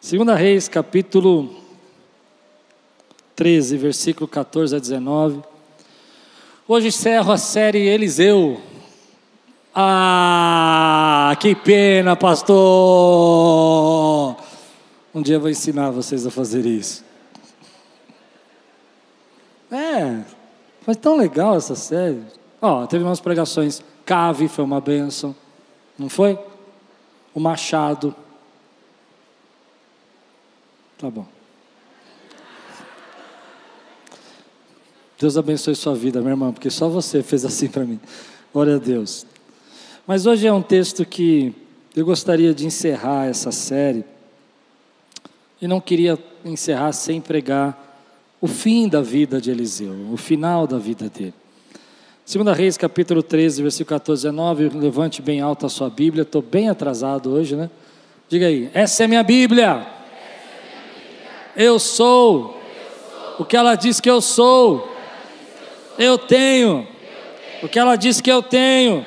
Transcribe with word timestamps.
Segunda 0.00 0.34
Reis, 0.34 0.68
capítulo 0.68 1.56
13, 3.34 3.76
versículo 3.76 4.28
14 4.28 4.76
a 4.76 4.78
19. 4.78 5.42
Hoje 6.68 6.88
encerro 6.88 7.32
a 7.32 7.38
série 7.38 7.88
Eliseu. 7.88 8.60
Ah, 9.74 11.36
que 11.40 11.54
pena, 11.54 12.14
pastor! 12.14 12.56
Um 15.14 15.22
dia 15.22 15.36
eu 15.36 15.40
vou 15.40 15.50
ensinar 15.50 15.90
vocês 15.90 16.26
a 16.26 16.30
fazer 16.30 16.66
isso. 16.66 17.04
É, 19.72 20.22
foi 20.82 20.94
tão 20.94 21.16
legal 21.16 21.56
essa 21.56 21.74
série. 21.74 22.22
Ó, 22.60 22.82
oh, 22.82 22.86
teve 22.86 23.02
umas 23.02 23.20
pregações. 23.20 23.82
Cave 24.04 24.46
foi 24.46 24.64
uma 24.64 24.80
benção, 24.80 25.34
não 25.98 26.08
foi? 26.08 26.38
O 27.34 27.40
Machado. 27.40 28.14
Tá 30.98 31.10
bom. 31.10 31.26
Deus 35.18 35.36
abençoe 35.36 35.74
sua 35.74 35.94
vida, 35.94 36.20
minha 36.20 36.32
irmã, 36.32 36.52
porque 36.52 36.70
só 36.70 36.88
você 36.88 37.22
fez 37.22 37.44
assim 37.44 37.68
para 37.68 37.84
mim. 37.84 38.00
Glória 38.52 38.76
a 38.76 38.78
Deus. 38.78 39.26
Mas 40.06 40.24
hoje 40.24 40.46
é 40.46 40.52
um 40.52 40.62
texto 40.62 41.04
que 41.04 41.54
eu 41.94 42.04
gostaria 42.04 42.54
de 42.54 42.66
encerrar 42.66 43.26
essa 43.26 43.50
série. 43.50 44.04
E 45.60 45.66
não 45.66 45.80
queria 45.80 46.18
encerrar 46.44 46.92
sem 46.92 47.20
pregar 47.20 48.04
o 48.40 48.46
fim 48.46 48.88
da 48.88 49.00
vida 49.00 49.40
de 49.40 49.50
Eliseu, 49.50 49.94
o 50.12 50.16
final 50.16 50.66
da 50.66 50.78
vida 50.78 51.08
dele. 51.08 51.34
Segunda 52.24 52.52
Reis, 52.52 52.76
capítulo 52.76 53.22
13, 53.22 53.62
versículo 53.62 53.98
14 53.98 54.28
a 54.28 54.30
19, 54.30 54.68
levante 54.70 55.22
bem 55.22 55.40
alto 55.40 55.64
a 55.64 55.68
sua 55.68 55.88
Bíblia, 55.88 56.22
estou 56.22 56.42
bem 56.42 56.68
atrasado 56.68 57.30
hoje, 57.30 57.56
né? 57.56 57.70
Diga 58.28 58.46
aí, 58.46 58.70
essa 58.74 59.04
é 59.04 59.06
minha 59.06 59.22
Bíblia. 59.22 59.95
Eu 61.56 61.78
sou 61.78 62.60
o 63.38 63.44
que 63.44 63.56
ela 63.56 63.74
diz 63.74 64.00
que 64.00 64.10
eu 64.10 64.20
sou. 64.20 64.92
Eu 65.98 66.18
tenho 66.18 66.86
o 67.62 67.68
que 67.68 67.78
ela 67.78 67.96
diz 67.96 68.20
que 68.20 68.30
eu 68.30 68.42
tenho. 68.42 69.04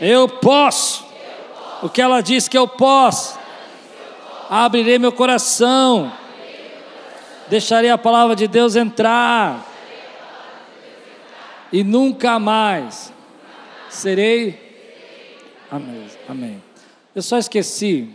Eu 0.00 0.28
posso 0.28 1.04
o 1.82 1.88
que 1.88 2.00
ela 2.00 2.22
diz 2.22 2.48
que 2.48 2.56
eu 2.56 2.66
posso. 2.66 3.38
Abrirei 4.48 4.98
meu 4.98 5.12
coração. 5.12 6.10
Deixarei 7.48 7.90
a 7.90 7.98
palavra 7.98 8.34
de 8.34 8.48
Deus 8.48 8.74
entrar 8.74 9.70
e 11.70 11.84
nunca 11.84 12.38
mais 12.38 13.12
serei. 13.90 14.58
Amém. 15.70 16.06
Amém. 16.28 16.62
Eu 17.14 17.20
só 17.20 17.36
esqueci 17.36 18.08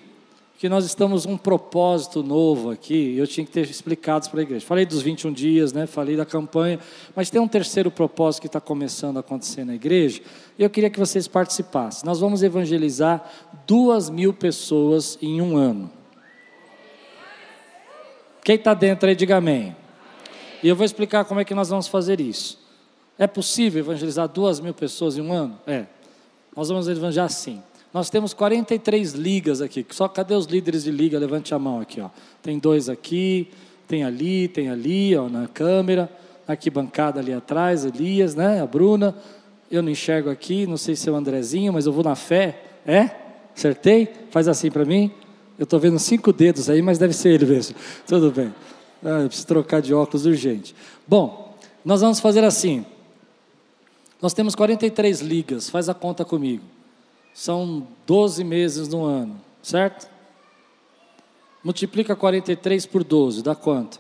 que 0.59 0.67
nós 0.67 0.83
estamos 0.83 1.25
um 1.25 1.38
propósito 1.38 2.21
novo 2.21 2.69
aqui, 2.69 3.15
eu 3.15 3.25
tinha 3.25 3.45
que 3.45 3.52
ter 3.52 3.61
explicado 3.69 4.29
para 4.29 4.41
a 4.41 4.43
igreja. 4.43 4.65
Falei 4.65 4.85
dos 4.85 5.02
21 5.02 5.31
dias, 5.31 5.71
né? 5.71 5.88
falei 5.88 6.17
da 6.17 6.25
campanha, 6.25 6.77
mas 7.15 7.29
tem 7.29 7.39
um 7.39 7.47
terceiro 7.47 7.89
propósito 7.89 8.41
que 8.41 8.47
está 8.47 8.59
começando 8.59 9.15
a 9.15 9.21
acontecer 9.21 9.63
na 9.63 9.73
igreja, 9.73 10.21
e 10.57 10.63
eu 10.63 10.69
queria 10.69 10.89
que 10.89 10.99
vocês 10.99 11.30
participassem. 11.30 12.05
Nós 12.05 12.19
vamos 12.19 12.43
evangelizar 12.43 13.23
duas 13.65 14.09
mil 14.09 14.33
pessoas 14.33 15.17
em 15.21 15.39
um 15.41 15.55
ano. 15.55 15.89
Quem 18.43 18.55
está 18.55 18.73
dentro 18.73 19.07
aí, 19.07 19.15
diga 19.15 19.37
amém. 19.37 19.73
E 20.61 20.67
eu 20.67 20.75
vou 20.75 20.83
explicar 20.83 21.23
como 21.23 21.39
é 21.39 21.45
que 21.45 21.55
nós 21.55 21.69
vamos 21.69 21.87
fazer 21.87 22.19
isso. 22.19 22.59
É 23.17 23.27
possível 23.27 23.80
evangelizar 23.80 24.27
duas 24.27 24.59
mil 24.59 24.73
pessoas 24.73 25.17
em 25.17 25.21
um 25.21 25.31
ano? 25.31 25.57
É. 25.65 25.85
Nós 26.53 26.67
vamos 26.67 26.89
evangelizar 26.89 27.27
assim. 27.27 27.63
Nós 27.93 28.09
temos 28.09 28.33
43 28.33 29.13
ligas 29.13 29.61
aqui. 29.61 29.85
Só 29.89 30.07
cadê 30.07 30.35
os 30.35 30.45
líderes 30.45 30.83
de 30.83 30.91
liga? 30.91 31.17
Levante 31.17 31.53
a 31.53 31.59
mão 31.59 31.79
aqui, 31.81 31.99
ó. 31.99 32.09
Tem 32.41 32.59
dois 32.59 32.87
aqui, 32.87 33.49
tem 33.87 34.03
ali, 34.03 34.47
tem 34.47 34.69
ali, 34.69 35.15
ó, 35.15 35.27
na 35.27 35.47
câmera. 35.47 36.09
Aqui 36.47 36.69
bancada 36.69 37.19
ali 37.19 37.33
atrás, 37.33 37.85
Elias, 37.85 38.35
né? 38.35 38.61
A 38.61 38.67
Bruna. 38.67 39.15
Eu 39.71 39.81
não 39.81 39.89
enxergo 39.89 40.30
aqui, 40.30 40.65
não 40.65 40.77
sei 40.77 40.95
se 40.95 41.09
é 41.09 41.11
o 41.11 41.15
Andrezinho, 41.15 41.73
mas 41.73 41.86
eu 41.86 41.91
vou 41.91 42.03
na 42.03 42.15
fé. 42.15 42.61
É? 42.86 43.09
Acertei? 43.55 44.08
Faz 44.31 44.47
assim 44.47 44.69
para 44.69 44.85
mim. 44.85 45.11
Eu 45.58 45.64
estou 45.64 45.80
vendo 45.80 45.99
cinco 45.99 46.31
dedos 46.31 46.69
aí, 46.69 46.81
mas 46.81 46.97
deve 46.97 47.14
ser 47.14 47.30
ele 47.30 47.45
mesmo. 47.45 47.75
Tudo 48.08 48.31
bem. 48.31 48.53
Ah, 49.03 49.21
eu 49.21 49.27
preciso 49.27 49.47
trocar 49.47 49.81
de 49.81 49.93
óculos 49.93 50.25
urgente. 50.25 50.75
Bom, 51.08 51.55
nós 51.83 52.02
vamos 52.02 52.19
fazer 52.19 52.43
assim. 52.43 52.85
Nós 54.21 54.33
temos 54.33 54.53
43 54.55 55.21
ligas, 55.21 55.69
faz 55.69 55.89
a 55.89 55.93
conta 55.93 56.25
comigo. 56.25 56.64
São 57.33 57.87
12 58.05 58.43
meses 58.43 58.87
no 58.87 59.05
ano, 59.05 59.39
certo? 59.61 60.09
Multiplica 61.63 62.15
43 62.15 62.85
por 62.85 63.03
12, 63.03 63.43
dá 63.43 63.55
quanto? 63.55 63.99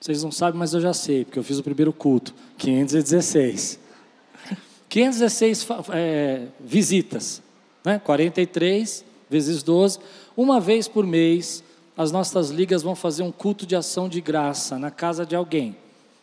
Vocês 0.00 0.22
não 0.22 0.32
sabem, 0.32 0.58
mas 0.58 0.72
eu 0.72 0.80
já 0.80 0.94
sei, 0.94 1.24
porque 1.24 1.38
eu 1.38 1.44
fiz 1.44 1.58
o 1.58 1.62
primeiro 1.62 1.92
culto. 1.92 2.34
516. 2.56 3.78
516 4.88 5.66
é, 5.92 6.46
visitas, 6.58 7.42
né? 7.84 7.98
43 7.98 9.04
vezes 9.28 9.62
12. 9.62 9.98
Uma 10.36 10.58
vez 10.58 10.88
por 10.88 11.06
mês, 11.06 11.62
as 11.96 12.10
nossas 12.10 12.50
ligas 12.50 12.82
vão 12.82 12.96
fazer 12.96 13.22
um 13.22 13.30
culto 13.30 13.66
de 13.66 13.76
ação 13.76 14.08
de 14.08 14.20
graça 14.20 14.78
na 14.78 14.90
casa 14.90 15.26
de 15.26 15.36
alguém. 15.36 15.76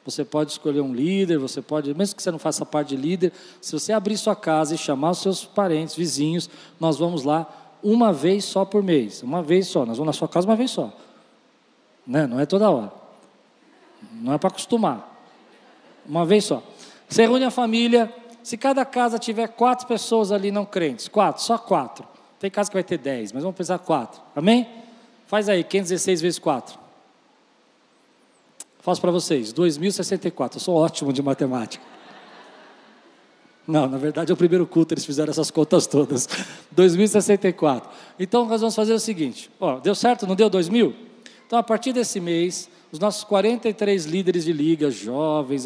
Você 0.07 0.23
pode 0.23 0.51
escolher 0.51 0.79
um 0.79 0.94
líder, 0.94 1.38
você 1.38 1.62
pode, 1.62 1.94
mesmo 1.94 2.16
que 2.16 2.23
você 2.23 2.31
não 2.31 2.40
faça 2.40 2.66
parte 2.66 2.95
de 2.95 2.95
líder, 2.95 3.34
se 3.59 3.73
você 3.73 3.91
abrir 3.91 4.16
sua 4.16 4.38
casa 4.38 4.73
e 4.73 4.78
chamar 4.78 5.12
os 5.12 5.18
seus 5.18 5.44
parentes, 5.44 5.97
vizinhos, 5.97 6.50
nós 6.79 6.97
vamos 6.97 7.25
lá 7.25 7.75
uma 7.84 8.13
vez 8.13 8.46
só 8.46 8.63
por 8.63 8.81
mês, 8.81 9.22
uma 9.22 9.44
vez 9.44 9.67
só. 9.67 9.85
Nós 9.85 9.97
vamos 9.97 10.16
na 10.16 10.17
sua 10.17 10.29
casa 10.29 10.47
uma 10.47 10.56
vez 10.56 10.72
só. 10.72 10.94
Né? 12.07 12.25
Não 12.25 12.40
é 12.40 12.46
toda 12.46 12.69
hora. 12.72 12.90
Não 14.13 14.31
é 14.31 14.38
para 14.38 14.47
acostumar. 14.47 15.13
Uma 16.07 16.25
vez 16.25 16.46
só. 16.46 16.63
Você 17.09 17.23
reúne 17.23 17.44
a 17.44 17.51
família. 17.51 18.09
Se 18.41 18.56
cada 18.56 18.85
casa 18.85 19.19
tiver 19.19 19.50
quatro 19.50 19.85
pessoas 19.88 20.31
ali 20.31 20.51
não 20.51 20.63
crentes, 20.63 21.09
quatro, 21.09 21.44
só 21.44 21.57
quatro. 21.57 22.07
Tem 22.40 22.50
casa 22.50 22.69
que 22.69 22.78
vai 22.78 22.84
ter 22.84 22.97
dez, 22.97 23.34
mas 23.34 23.44
vamos 23.44 23.57
pensar 23.57 23.78
quatro. 23.78 24.22
Amém? 24.34 24.69
Faz 25.25 25.50
aí, 25.50 25.66
516 25.66 26.22
vezes 26.22 26.40
quatro. 26.40 26.86
Faço 28.87 29.01
para 29.01 29.11
vocês, 29.11 29.51
2064. 29.51 30.55
Eu 30.55 30.61
sou 30.61 30.75
ótimo 30.75 31.11
de 31.11 31.21
matemática. 31.21 31.83
Não, 33.67 33.85
na 33.85 33.97
verdade 33.97 34.31
é 34.31 34.33
o 34.33 34.37
primeiro 34.37 34.65
culto, 34.65 34.93
eles 34.93 35.05
fizeram 35.05 35.29
essas 35.29 35.51
contas 35.51 35.85
todas. 35.85 36.25
2064. 36.71 37.89
Então 38.17 38.45
nós 38.45 38.61
vamos 38.61 38.73
fazer 38.73 38.93
o 38.93 38.99
seguinte: 38.99 39.51
ó, 39.59 39.77
deu 39.79 39.93
certo? 39.93 40.25
Não 40.25 40.37
deu 40.37 40.49
2000? 40.49 40.95
Então 41.45 41.59
a 41.59 41.63
partir 41.63 41.91
desse 41.91 42.21
mês, 42.21 42.69
os 42.89 42.97
nossos 42.97 43.25
43 43.25 44.05
líderes 44.05 44.45
de 44.45 44.53
liga, 44.53 44.89
jovens, 44.89 45.65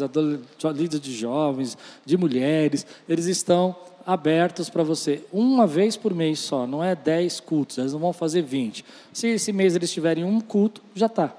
líderes 0.74 1.00
de 1.00 1.14
jovens, 1.14 1.78
de 2.04 2.16
mulheres, 2.16 2.84
eles 3.08 3.26
estão 3.26 3.76
abertos 4.04 4.68
para 4.68 4.82
você 4.82 5.22
uma 5.32 5.64
vez 5.64 5.96
por 5.96 6.12
mês 6.12 6.40
só, 6.40 6.66
não 6.66 6.82
é 6.82 6.96
10 6.96 7.38
cultos, 7.38 7.78
eles 7.78 7.92
não 7.92 8.00
vão 8.00 8.12
fazer 8.12 8.42
20. 8.42 8.84
Se 9.12 9.28
esse 9.28 9.52
mês 9.52 9.76
eles 9.76 9.92
tiverem 9.92 10.24
um 10.24 10.40
culto, 10.40 10.82
já 10.92 11.06
está. 11.06 11.32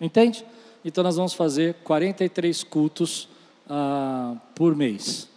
Entende? 0.00 0.44
Então 0.84 1.04
nós 1.04 1.16
vamos 1.16 1.34
fazer 1.34 1.74
43 1.84 2.64
cultos 2.64 3.28
ah, 3.68 4.34
por 4.54 4.74
mês. 4.74 5.28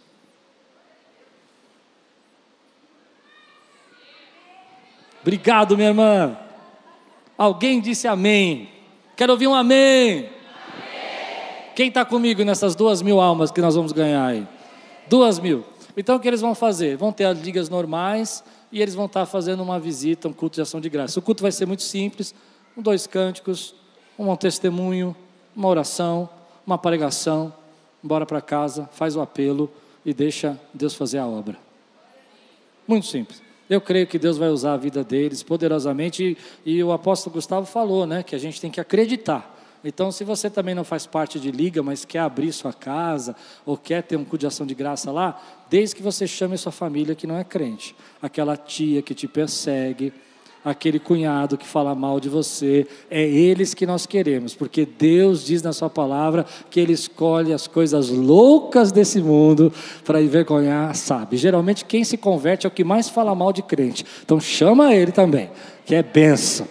Obrigado, 5.20 5.76
minha 5.76 5.88
irmã. 5.88 6.38
Alguém 7.36 7.80
disse 7.80 8.06
amém. 8.06 8.68
Quero 9.16 9.32
ouvir 9.32 9.46
um 9.46 9.54
amém. 9.54 10.18
amém. 10.18 10.30
Quem 11.74 11.88
está 11.88 12.04
comigo 12.04 12.42
nessas 12.44 12.74
duas 12.74 13.00
mil 13.00 13.20
almas 13.20 13.50
que 13.50 13.60
nós 13.60 13.74
vamos 13.74 13.92
ganhar 13.92 14.26
aí? 14.26 14.46
Duas 15.08 15.38
mil. 15.38 15.64
Então 15.96 16.16
o 16.16 16.20
que 16.20 16.28
eles 16.28 16.40
vão 16.40 16.54
fazer? 16.54 16.96
Vão 16.96 17.12
ter 17.12 17.24
as 17.24 17.38
ligas 17.38 17.68
normais 17.68 18.42
e 18.72 18.82
eles 18.82 18.94
vão 18.94 19.06
estar 19.06 19.24
fazendo 19.26 19.62
uma 19.62 19.78
visita, 19.78 20.28
um 20.28 20.32
culto 20.32 20.56
de 20.56 20.62
ação 20.62 20.80
de 20.80 20.88
graça. 20.88 21.18
O 21.18 21.22
culto 21.22 21.42
vai 21.42 21.52
ser 21.52 21.66
muito 21.66 21.82
simples, 21.82 22.34
com 22.74 22.82
dois 22.82 23.06
cânticos, 23.06 23.74
um 24.18 24.34
testemunho, 24.36 25.14
uma 25.54 25.68
oração, 25.68 26.28
uma 26.66 26.78
pregação, 26.78 27.52
bora 28.02 28.26
para 28.26 28.40
casa, 28.40 28.88
faz 28.92 29.16
o 29.16 29.20
apelo 29.20 29.70
e 30.04 30.12
deixa 30.12 30.58
Deus 30.72 30.94
fazer 30.94 31.18
a 31.18 31.26
obra. 31.26 31.56
Muito 32.86 33.06
simples. 33.06 33.42
Eu 33.68 33.80
creio 33.80 34.06
que 34.06 34.18
Deus 34.18 34.36
vai 34.36 34.50
usar 34.50 34.74
a 34.74 34.76
vida 34.76 35.02
deles 35.02 35.42
poderosamente 35.42 36.36
e, 36.64 36.76
e 36.76 36.84
o 36.84 36.92
apóstolo 36.92 37.34
Gustavo 37.34 37.66
falou, 37.66 38.06
né, 38.06 38.22
que 38.22 38.34
a 38.34 38.38
gente 38.38 38.60
tem 38.60 38.70
que 38.70 38.80
acreditar. 38.80 39.52
Então, 39.82 40.10
se 40.10 40.24
você 40.24 40.48
também 40.48 40.74
não 40.74 40.84
faz 40.84 41.06
parte 41.06 41.38
de 41.38 41.50
liga, 41.50 41.82
mas 41.82 42.04
quer 42.06 42.20
abrir 42.20 42.52
sua 42.52 42.72
casa 42.72 43.36
ou 43.66 43.76
quer 43.76 44.02
ter 44.02 44.16
um 44.16 44.24
culto 44.24 44.38
de 44.38 44.46
ação 44.46 44.66
de 44.66 44.74
graça 44.74 45.10
lá, 45.10 45.40
desde 45.68 45.96
que 45.96 46.02
você 46.02 46.26
chame 46.26 46.56
sua 46.56 46.72
família 46.72 47.14
que 47.14 47.26
não 47.26 47.36
é 47.36 47.44
crente, 47.44 47.94
aquela 48.20 48.56
tia 48.56 49.02
que 49.02 49.14
te 49.14 49.28
persegue, 49.28 50.12
aquele 50.64 50.98
cunhado 50.98 51.58
que 51.58 51.66
fala 51.66 51.94
mal 51.94 52.18
de 52.18 52.28
você, 52.28 52.86
é 53.10 53.22
eles 53.22 53.74
que 53.74 53.84
nós 53.86 54.06
queremos, 54.06 54.54
porque 54.54 54.86
Deus 54.86 55.44
diz 55.44 55.62
na 55.62 55.72
Sua 55.72 55.90
palavra 55.90 56.46
que 56.70 56.80
Ele 56.80 56.92
escolhe 56.92 57.52
as 57.52 57.66
coisas 57.66 58.08
loucas 58.08 58.90
desse 58.90 59.20
mundo 59.20 59.72
para 60.04 60.22
envergonhar, 60.22 60.94
sabe? 60.94 61.36
Geralmente 61.36 61.84
quem 61.84 62.02
se 62.04 62.16
converte 62.16 62.66
é 62.66 62.68
o 62.68 62.72
que 62.72 62.84
mais 62.84 63.08
fala 63.08 63.34
mal 63.34 63.52
de 63.52 63.62
crente, 63.62 64.04
então 64.24 64.40
chama 64.40 64.94
ele 64.94 65.12
também, 65.12 65.50
que 65.84 65.94
é 65.94 66.02
benção. 66.02 66.66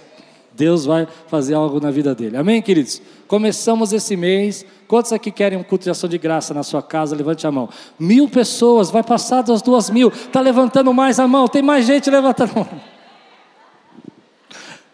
Deus 0.55 0.85
vai 0.85 1.07
fazer 1.27 1.55
algo 1.55 1.79
na 1.79 1.89
vida 1.89 2.13
dele. 2.13 2.37
Amém, 2.37 2.61
queridos? 2.61 3.01
Começamos 3.27 3.91
esse 3.91 4.15
mês. 4.15 4.63
Quantos 4.87 5.11
aqui 5.11 5.31
querem 5.31 5.57
um 5.57 5.63
culto 5.63 5.85
de 5.85 5.89
ação 5.89 6.07
de 6.07 6.17
graça 6.19 6.53
na 6.53 6.61
sua 6.61 6.83
casa? 6.83 7.15
Levante 7.15 7.47
a 7.47 7.51
mão. 7.51 7.69
Mil 7.97 8.29
pessoas, 8.29 8.91
vai 8.91 9.01
passar 9.01 9.41
das 9.41 9.63
duas 9.63 9.89
mil. 9.89 10.09
Está 10.09 10.41
levantando 10.41 10.93
mais 10.93 11.19
a 11.19 11.27
mão, 11.27 11.47
tem 11.47 11.63
mais 11.63 11.87
gente 11.87 12.09
levantando 12.09 12.51
a 12.51 12.59
mão. 12.59 12.92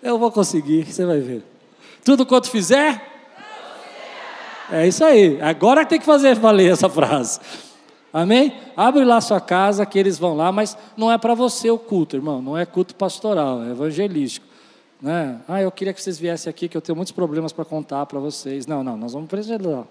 Eu 0.01 0.17
vou 0.17 0.31
conseguir, 0.31 0.85
você 0.85 1.05
vai 1.05 1.19
ver. 1.19 1.43
Tudo 2.03 2.25
quanto 2.25 2.49
fizer? 2.49 3.05
É 4.71 4.87
isso 4.87 5.03
aí. 5.03 5.41
Agora 5.41 5.85
tem 5.85 5.99
que 5.99 6.05
fazer 6.05 6.35
valer 6.35 6.71
essa 6.71 6.89
frase. 6.89 7.39
Amém? 8.13 8.53
Abre 8.75 9.03
lá 9.03 9.21
sua 9.21 9.39
casa 9.39 9.85
que 9.85 9.99
eles 9.99 10.17
vão 10.17 10.35
lá, 10.35 10.51
mas 10.51 10.77
não 10.97 11.11
é 11.11 11.17
para 11.17 11.33
você 11.33 11.69
o 11.69 11.77
culto, 11.77 12.15
irmão. 12.15 12.41
Não 12.41 12.57
é 12.57 12.65
culto 12.65 12.95
pastoral, 12.95 13.63
é 13.63 13.71
evangelístico. 13.71 14.45
Né? 15.01 15.39
Ah, 15.47 15.61
eu 15.61 15.71
queria 15.71 15.93
que 15.93 16.01
vocês 16.01 16.19
viessem 16.19 16.49
aqui, 16.49 16.67
que 16.67 16.75
eu 16.75 16.81
tenho 16.81 16.95
muitos 16.95 17.11
problemas 17.11 17.51
para 17.51 17.65
contar 17.65 18.05
para 18.05 18.19
vocês. 18.19 18.65
Não, 18.65 18.83
não, 18.83 18.97
nós 18.97 19.13
vamos 19.13 19.29
preservar. 19.29 19.85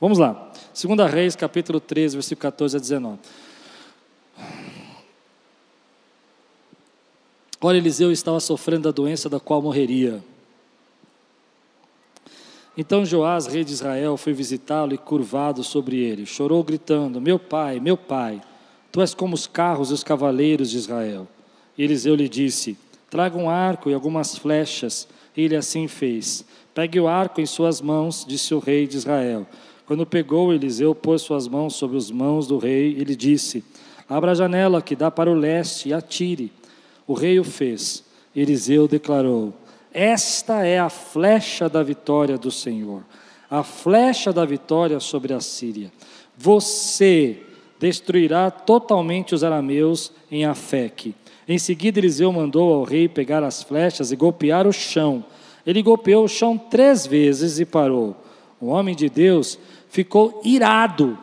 Vamos 0.00 0.18
lá. 0.18 0.50
2 0.74 1.12
Reis, 1.12 1.36
capítulo 1.36 1.78
13, 1.78 2.16
versículo 2.16 2.42
14 2.42 2.76
a 2.76 2.80
19. 2.80 3.18
Ora, 7.62 7.76
Eliseu 7.76 8.10
estava 8.10 8.40
sofrendo 8.40 8.84
da 8.84 8.90
doença 8.90 9.28
da 9.28 9.38
qual 9.38 9.60
morreria. 9.60 10.22
Então 12.76 13.04
Joás, 13.04 13.46
rei 13.46 13.62
de 13.62 13.72
Israel, 13.72 14.16
foi 14.16 14.32
visitá-lo 14.32 14.94
e 14.94 14.98
curvado 14.98 15.62
sobre 15.62 15.98
ele, 15.98 16.24
chorou 16.24 16.64
gritando: 16.64 17.20
Meu 17.20 17.38
pai, 17.38 17.78
meu 17.78 17.98
pai, 17.98 18.40
tu 18.90 19.02
és 19.02 19.12
como 19.12 19.34
os 19.34 19.46
carros 19.46 19.90
e 19.90 19.92
os 19.92 20.02
cavaleiros 20.02 20.70
de 20.70 20.78
Israel. 20.78 21.28
E 21.76 21.84
Eliseu 21.84 22.14
lhe 22.14 22.30
disse: 22.30 22.78
Traga 23.10 23.36
um 23.36 23.50
arco 23.50 23.90
e 23.90 23.94
algumas 23.94 24.38
flechas. 24.38 25.06
E 25.36 25.42
ele 25.42 25.56
assim 25.56 25.86
fez. 25.86 26.44
Pegue 26.74 26.98
o 26.98 27.06
arco 27.06 27.40
em 27.40 27.46
suas 27.46 27.80
mãos, 27.80 28.24
disse 28.26 28.54
o 28.54 28.58
rei 28.58 28.86
de 28.86 28.96
Israel. 28.96 29.46
Quando 29.86 30.06
pegou, 30.06 30.52
Eliseu 30.52 30.94
pôs 30.94 31.22
suas 31.22 31.46
mãos 31.46 31.74
sobre 31.74 31.96
as 31.98 32.10
mãos 32.10 32.46
do 32.46 32.56
rei 32.56 32.92
e 32.92 33.04
lhe 33.04 33.14
disse: 33.14 33.62
Abra 34.08 34.30
a 34.30 34.34
janela 34.34 34.80
que 34.80 34.96
dá 34.96 35.10
para 35.10 35.30
o 35.30 35.34
leste 35.34 35.90
e 35.90 35.92
atire. 35.92 36.50
O 37.10 37.14
rei 37.14 37.40
o 37.40 37.44
fez. 37.44 38.04
Eliseu 38.36 38.86
declarou: 38.86 39.52
Esta 39.92 40.64
é 40.64 40.78
a 40.78 40.88
flecha 40.88 41.68
da 41.68 41.82
vitória 41.82 42.38
do 42.38 42.50
Senhor, 42.50 43.02
a 43.50 43.62
flecha 43.62 44.32
da 44.32 44.44
vitória 44.44 45.00
sobre 45.00 45.32
a 45.32 45.40
Síria. 45.40 45.90
Você 46.36 47.38
destruirá 47.80 48.50
totalmente 48.50 49.34
os 49.34 49.42
arameus 49.42 50.12
em 50.30 50.44
Afeque 50.44 51.14
em 51.52 51.58
seguida, 51.58 51.98
Eliseu 51.98 52.32
mandou 52.32 52.72
ao 52.72 52.84
rei 52.84 53.08
pegar 53.08 53.42
as 53.42 53.60
flechas 53.60 54.12
e 54.12 54.16
golpear 54.16 54.68
o 54.68 54.72
chão. 54.72 55.24
Ele 55.66 55.82
golpeou 55.82 56.24
o 56.24 56.28
chão 56.28 56.56
três 56.56 57.08
vezes 57.08 57.58
e 57.58 57.64
parou. 57.64 58.16
O 58.60 58.66
homem 58.66 58.94
de 58.94 59.08
Deus 59.08 59.58
ficou 59.88 60.40
irado 60.44 61.18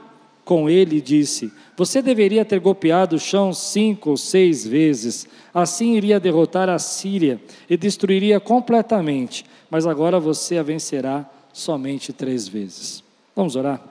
com 0.47 0.69
ele 0.69 0.97
e 0.97 1.01
disse: 1.01 1.51
Você 1.75 2.01
deveria 2.01 2.45
ter 2.45 2.61
golpeado 2.61 3.17
o 3.17 3.19
chão 3.19 3.51
cinco 3.53 4.11
ou 4.11 4.17
seis 4.17 4.65
vezes. 4.65 5.27
Assim 5.53 5.95
iria 5.95 6.21
derrotar 6.21 6.69
a 6.69 6.79
Síria 6.79 7.39
e 7.69 7.75
destruiria 7.75 8.39
completamente. 8.39 9.45
Mas 9.69 9.85
agora 9.85 10.19
você 10.21 10.57
a 10.57 10.63
vencerá 10.63 11.29
somente 11.51 12.13
três 12.13 12.47
vezes. 12.47 13.03
Vamos 13.35 13.57
orar? 13.57 13.83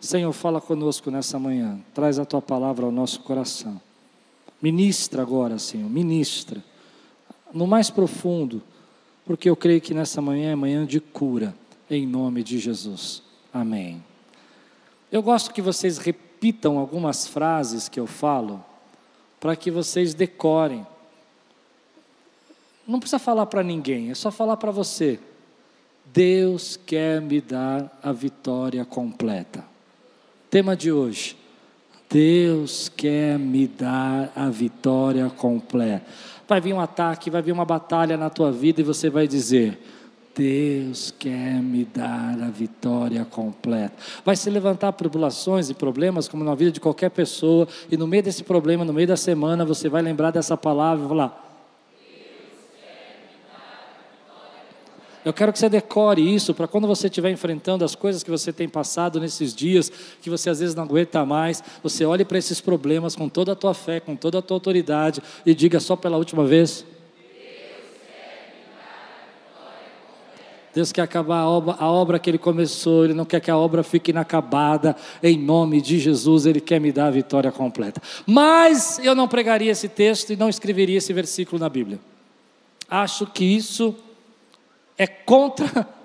Senhor, 0.00 0.32
fala 0.32 0.58
conosco 0.58 1.10
nessa 1.10 1.38
manhã. 1.38 1.78
Traz 1.92 2.18
a 2.18 2.24
tua 2.24 2.40
palavra 2.40 2.86
ao 2.86 2.92
nosso 2.92 3.20
coração. 3.20 3.78
Ministra 4.62 5.20
agora, 5.20 5.58
Senhor, 5.58 5.88
ministra. 5.90 6.64
No 7.52 7.66
mais 7.66 7.90
profundo, 7.90 8.62
porque 9.26 9.50
eu 9.50 9.56
creio 9.56 9.80
que 9.80 9.92
nessa 9.92 10.22
manhã 10.22 10.52
é 10.52 10.56
manhã 10.56 10.86
de 10.86 10.98
cura, 10.98 11.54
em 11.90 12.06
nome 12.06 12.42
de 12.42 12.58
Jesus. 12.58 13.22
Amém. 13.52 14.02
Eu 15.10 15.22
gosto 15.22 15.52
que 15.52 15.60
vocês 15.60 15.98
repitam 15.98 16.78
algumas 16.78 17.26
frases 17.26 17.88
que 17.88 17.98
eu 17.98 18.06
falo, 18.06 18.64
para 19.40 19.56
que 19.56 19.70
vocês 19.70 20.14
decorem. 20.14 20.86
Não 22.86 23.00
precisa 23.00 23.18
falar 23.18 23.46
para 23.46 23.62
ninguém, 23.62 24.10
é 24.10 24.14
só 24.14 24.30
falar 24.30 24.56
para 24.56 24.70
você. 24.70 25.18
Deus 26.06 26.78
quer 26.86 27.20
me 27.20 27.40
dar 27.40 27.98
a 28.02 28.12
vitória 28.12 28.84
completa. 28.84 29.64
Tema 30.50 30.76
de 30.76 30.90
hoje: 30.90 31.36
Deus 32.08 32.88
quer 32.88 33.38
me 33.38 33.68
dar 33.68 34.32
a 34.34 34.48
vitória 34.48 35.28
completa. 35.30 36.04
Vai 36.48 36.60
vir 36.60 36.72
um 36.72 36.80
ataque, 36.80 37.30
vai 37.30 37.42
vir 37.42 37.52
uma 37.52 37.64
batalha 37.64 38.16
na 38.16 38.28
tua 38.28 38.50
vida 38.50 38.80
e 38.80 38.84
você 38.84 39.08
vai 39.08 39.28
dizer: 39.28 39.78
Deus 40.34 41.12
quer 41.18 41.60
me 41.60 41.84
dar 41.84 42.38
a 42.40 42.50
vitória 42.50 43.24
completa. 43.24 43.94
Vai 44.24 44.36
se 44.36 44.48
levantar 44.48 44.92
tribulações 44.92 45.70
e 45.70 45.74
problemas, 45.74 46.28
como 46.28 46.44
na 46.44 46.54
vida 46.54 46.72
de 46.72 46.80
qualquer 46.80 47.10
pessoa, 47.10 47.66
e 47.90 47.96
no 47.96 48.06
meio 48.06 48.22
desse 48.22 48.44
problema, 48.44 48.84
no 48.84 48.92
meio 48.92 49.08
da 49.08 49.16
semana, 49.16 49.64
você 49.64 49.88
vai 49.88 50.02
lembrar 50.02 50.30
dessa 50.30 50.56
palavra 50.56 51.04
e 51.04 51.08
falar: 51.08 51.50
Eu 55.22 55.34
quero 55.34 55.52
que 55.52 55.58
você 55.58 55.68
decore 55.68 56.34
isso 56.34 56.54
para 56.54 56.66
quando 56.66 56.86
você 56.86 57.06
estiver 57.06 57.30
enfrentando 57.30 57.84
as 57.84 57.94
coisas 57.94 58.22
que 58.22 58.30
você 58.30 58.52
tem 58.52 58.68
passado 58.68 59.20
nesses 59.20 59.54
dias, 59.54 59.92
que 60.22 60.30
você 60.30 60.48
às 60.48 60.60
vezes 60.60 60.74
não 60.74 60.84
aguenta 60.84 61.26
mais, 61.26 61.62
você 61.82 62.06
olhe 62.06 62.24
para 62.24 62.38
esses 62.38 62.58
problemas 62.60 63.14
com 63.14 63.28
toda 63.28 63.52
a 63.52 63.56
tua 63.56 63.74
fé, 63.74 64.00
com 64.00 64.16
toda 64.16 64.38
a 64.38 64.42
tua 64.42 64.56
autoridade 64.56 65.22
e 65.44 65.54
diga 65.54 65.78
só 65.78 65.94
pela 65.94 66.16
última 66.16 66.46
vez: 66.46 66.86
Deus 70.74 70.92
quer 70.92 71.02
acabar 71.02 71.40
a 71.40 71.48
obra, 71.48 71.76
a 71.78 71.90
obra, 71.90 72.18
que 72.18 72.30
Ele 72.30 72.38
começou, 72.38 73.04
Ele 73.04 73.14
não 73.14 73.24
quer 73.24 73.40
que 73.40 73.50
a 73.50 73.56
obra 73.56 73.82
fique 73.82 74.10
inacabada, 74.10 74.96
em 75.22 75.38
nome 75.38 75.80
de 75.80 75.98
Jesus, 75.98 76.46
Ele 76.46 76.60
quer 76.60 76.80
me 76.80 76.92
dar 76.92 77.06
a 77.06 77.10
vitória 77.10 77.50
completa. 77.50 78.00
Mas 78.26 79.00
eu 79.02 79.14
não 79.14 79.26
pregaria 79.26 79.72
esse 79.72 79.88
texto 79.88 80.32
e 80.32 80.36
não 80.36 80.48
escreveria 80.48 80.98
esse 80.98 81.12
versículo 81.12 81.58
na 81.58 81.68
Bíblia. 81.68 81.98
Acho 82.88 83.26
que 83.26 83.44
isso 83.44 83.94
é 84.96 85.06
contra 85.06 85.88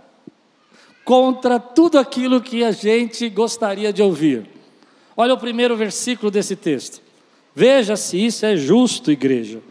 contra 1.06 1.60
tudo 1.60 2.00
aquilo 2.00 2.42
que 2.42 2.64
a 2.64 2.72
gente 2.72 3.30
gostaria 3.30 3.94
de 3.94 4.02
ouvir. 4.02 4.50
Olha 5.16 5.36
o 5.36 5.38
primeiro 5.38 5.78
versículo 5.78 6.32
desse 6.32 6.56
texto. 6.56 7.00
Veja 7.54 7.96
se 7.96 8.24
isso 8.26 8.46
é 8.46 8.58
justo, 8.58 9.12
igreja. 9.12 9.62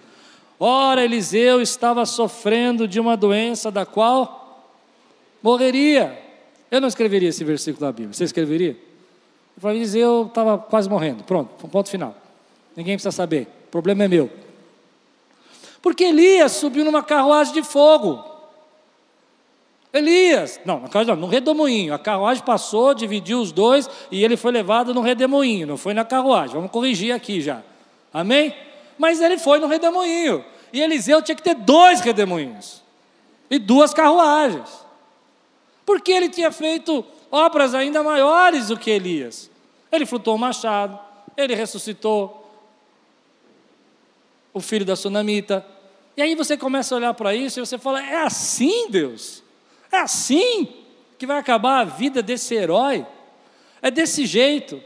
Ora, 0.59 1.05
Eliseu 1.05 1.61
estava 1.61 2.07
sofrendo 2.07 2.87
de 2.87 2.99
uma 3.01 3.17
doença 3.17 3.71
da 3.71 3.85
qual 3.85 4.44
morreria. 5.45 6.19
Eu 6.71 6.81
não 6.81 6.89
escreveria 6.89 7.29
esse 7.29 7.45
versículo 7.45 7.85
na 7.85 7.93
Bíblia. 7.93 8.15
Você 8.15 8.25
escreveria? 8.25 8.71
Eu 8.71 9.61
falei, 9.61 9.77
Eliseu 9.77 10.25
estava 10.27 10.57
quase 10.57 10.89
morrendo. 10.89 11.23
Pronto, 11.23 11.69
ponto 11.69 11.91
final. 11.91 12.17
Ninguém 12.75 12.97
precisa 12.97 13.13
saber. 13.13 13.47
O 13.69 13.71
problema 13.71 14.05
é 14.05 14.09
meu. 14.09 14.31
Porque 15.83 16.05
Elias 16.05 16.53
subiu 16.53 16.83
numa 16.83 17.03
carruagem 17.03 17.53
de 17.53 17.63
fogo. 17.63 18.25
Elias, 19.93 20.59
não, 20.65 20.83
no 21.17 21.27
redemoinho. 21.27 21.93
A 21.93 21.99
carruagem 21.99 22.43
passou, 22.43 22.95
dividiu 22.95 23.39
os 23.39 23.53
dois 23.53 23.89
e 24.11 24.25
ele 24.25 24.37
foi 24.37 24.51
levado 24.51 24.95
no 24.95 25.03
redemoinho, 25.03 25.67
não 25.67 25.77
foi 25.77 25.93
na 25.93 26.05
carruagem. 26.05 26.57
Vamos 26.57 26.71
corrigir 26.71 27.15
aqui 27.15 27.41
já. 27.41 27.63
Amém? 28.13 28.57
Mas 28.99 29.21
ele 29.21 29.39
foi 29.39 29.61
no 29.61 29.67
redemoinho. 29.67 30.43
E 30.73 30.81
Eliseu 30.81 31.21
tinha 31.23 31.37
que 31.37 31.43
ter 31.43 31.55
dois 31.55 32.01
redemoinhos 32.01 32.83
e 33.49 33.59
duas 33.59 33.93
carruagens. 33.95 34.84
Porque 35.85 36.13
ele 36.13 36.29
tinha 36.29 36.51
feito 36.51 37.05
obras 37.31 37.75
ainda 37.75 38.03
maiores 38.03 38.69
do 38.69 38.79
que 38.79 38.91
Elias. 38.91 39.51
Ele 39.91 40.07
flutou 40.07 40.35
o 40.35 40.39
machado, 40.39 40.99
ele 41.37 41.55
ressuscitou 41.55 42.41
o 44.53 44.61
filho 44.61 44.85
da 44.85 44.97
sunamita. 44.97 45.67
E 46.17 46.23
aí 46.23 46.35
você 46.35 46.57
começa 46.57 46.95
a 46.95 46.99
olhar 46.99 47.15
para 47.15 47.35
isso 47.35 47.59
e 47.59 47.67
você 47.67 47.77
fala: 47.77 48.01
é 48.03 48.23
assim, 48.23 48.89
Deus? 48.89 49.43
É 49.91 49.99
assim 49.99 50.69
que 51.19 51.27
vai 51.27 51.39
acabar 51.39 51.81
a 51.81 51.85
vida 51.85 52.23
desse 52.23 52.55
herói. 52.55 53.07
É 53.83 53.91
desse 53.91 54.25
jeito. 54.25 54.81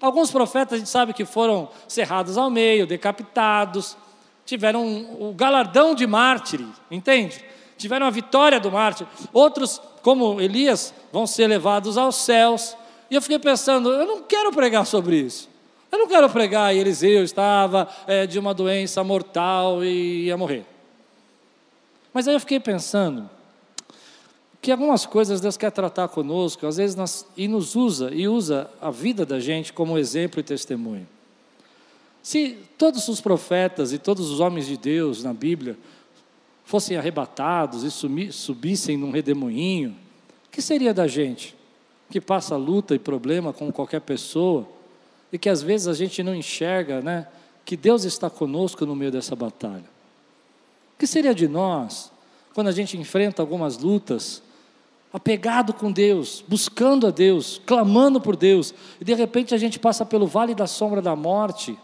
Alguns 0.00 0.30
profetas 0.32 0.74
a 0.74 0.78
gente 0.78 0.90
sabe 0.90 1.12
que 1.12 1.24
foram 1.24 1.68
cerrados 1.86 2.36
ao 2.36 2.50
meio, 2.50 2.86
decapitados, 2.86 3.96
tiveram 4.44 5.06
o 5.20 5.32
galardão 5.32 5.94
de 5.94 6.06
mártir, 6.06 6.60
entende? 6.90 7.44
Tiveram 7.78 8.06
a 8.06 8.10
vitória 8.10 8.58
do 8.58 8.70
mártir. 8.70 9.06
Outros, 9.32 9.80
como 10.02 10.40
Elias, 10.40 10.92
vão 11.12 11.26
ser 11.26 11.46
levados 11.46 11.96
aos 11.96 12.16
céus. 12.16 12.76
E 13.10 13.14
eu 13.14 13.22
fiquei 13.22 13.38
pensando, 13.38 13.90
eu 13.90 14.06
não 14.06 14.22
quero 14.22 14.52
pregar 14.52 14.84
sobre 14.84 15.16
isso. 15.16 15.48
Eu 15.90 15.98
não 15.98 16.08
quero 16.08 16.28
pregar, 16.30 16.74
e 16.74 16.78
Eliseu 16.78 17.22
estava 17.22 17.88
é, 18.06 18.26
de 18.26 18.38
uma 18.38 18.54
doença 18.54 19.04
mortal 19.04 19.84
e 19.84 20.24
ia 20.24 20.36
morrer. 20.36 20.64
Mas 22.12 22.26
aí 22.26 22.34
eu 22.34 22.40
fiquei 22.40 22.58
pensando, 22.58 23.28
que 24.62 24.70
algumas 24.70 25.04
coisas 25.04 25.40
Deus 25.40 25.56
quer 25.56 25.72
tratar 25.72 26.06
conosco, 26.06 26.66
às 26.66 26.76
vezes 26.76 26.94
nós, 26.94 27.26
e 27.36 27.48
nos 27.48 27.74
usa, 27.74 28.10
e 28.14 28.28
usa 28.28 28.70
a 28.80 28.92
vida 28.92 29.26
da 29.26 29.40
gente 29.40 29.72
como 29.72 29.98
exemplo 29.98 30.38
e 30.38 30.42
testemunho. 30.44 31.06
Se 32.22 32.56
todos 32.78 33.08
os 33.08 33.20
profetas 33.20 33.92
e 33.92 33.98
todos 33.98 34.30
os 34.30 34.38
homens 34.38 34.66
de 34.66 34.76
Deus 34.76 35.24
na 35.24 35.34
Bíblia 35.34 35.76
fossem 36.72 36.96
arrebatados 36.96 37.84
e 37.84 38.32
subissem 38.32 38.96
num 38.96 39.10
redemoinho, 39.10 39.90
o 39.90 40.50
que 40.50 40.62
seria 40.62 40.94
da 40.94 41.06
gente? 41.06 41.54
Que 42.10 42.18
passa 42.18 42.56
luta 42.56 42.94
e 42.94 42.98
problema 42.98 43.52
com 43.52 43.70
qualquer 43.70 44.00
pessoa 44.00 44.66
e 45.30 45.36
que 45.36 45.50
às 45.50 45.60
vezes 45.60 45.86
a 45.86 45.92
gente 45.92 46.22
não 46.22 46.34
enxerga, 46.34 47.02
né? 47.02 47.28
Que 47.62 47.76
Deus 47.76 48.04
está 48.04 48.30
conosco 48.30 48.86
no 48.86 48.96
meio 48.96 49.12
dessa 49.12 49.36
batalha. 49.36 49.84
O 50.94 50.98
que 50.98 51.06
seria 51.06 51.34
de 51.34 51.46
nós 51.46 52.10
quando 52.54 52.68
a 52.68 52.72
gente 52.72 52.96
enfrenta 52.96 53.42
algumas 53.42 53.76
lutas, 53.76 54.42
apegado 55.12 55.74
com 55.74 55.92
Deus, 55.92 56.42
buscando 56.48 57.06
a 57.06 57.10
Deus, 57.10 57.60
clamando 57.66 58.18
por 58.18 58.34
Deus, 58.34 58.72
e 58.98 59.04
de 59.04 59.12
repente 59.12 59.54
a 59.54 59.58
gente 59.58 59.78
passa 59.78 60.06
pelo 60.06 60.26
vale 60.26 60.54
da 60.54 60.66
sombra 60.66 61.02
da 61.02 61.14
morte, 61.14 61.78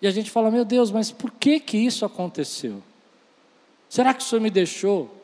e 0.00 0.06
a 0.06 0.10
gente 0.10 0.30
fala: 0.30 0.50
Meu 0.50 0.64
Deus, 0.64 0.90
mas 0.90 1.12
por 1.12 1.30
que 1.32 1.60
que 1.60 1.76
isso 1.76 2.06
aconteceu? 2.06 2.82
Será 3.92 4.14
que 4.14 4.22
o 4.22 4.26
Senhor 4.26 4.40
me 4.40 4.48
deixou? 4.48 5.14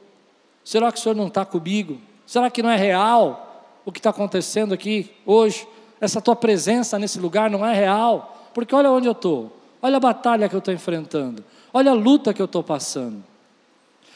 Será 0.63 0.93
que 0.93 0.99
o 0.99 1.03
Senhor 1.03 1.15
não 1.15 1.29
está 1.29 1.43
comigo? 1.43 1.99
Será 2.27 2.51
que 2.51 2.63
não 2.63 2.69
é 2.69 2.77
real 2.77 3.81
o 3.83 3.91
que 3.91 3.99
está 3.99 4.11
acontecendo 4.11 4.75
aqui 4.75 5.11
hoje? 5.25 5.67
Essa 5.99 6.21
tua 6.21 6.37
presença 6.37 6.99
nesse 6.99 7.19
lugar 7.19 7.49
não 7.49 7.65
é 7.65 7.73
real? 7.73 8.51
Porque 8.53 8.75
olha 8.75 8.91
onde 8.91 9.07
eu 9.07 9.13
estou, 9.13 9.59
olha 9.81 9.97
a 9.97 10.01
batalha 10.01 10.51
que 10.51 10.55
eu 10.55 10.59
estou 10.59 10.75
enfrentando, 10.75 11.43
olha 11.73 11.93
a 11.93 11.95
luta 11.95 12.35
que 12.35 12.43
eu 12.43 12.45
estou 12.45 12.63
passando. 12.63 13.25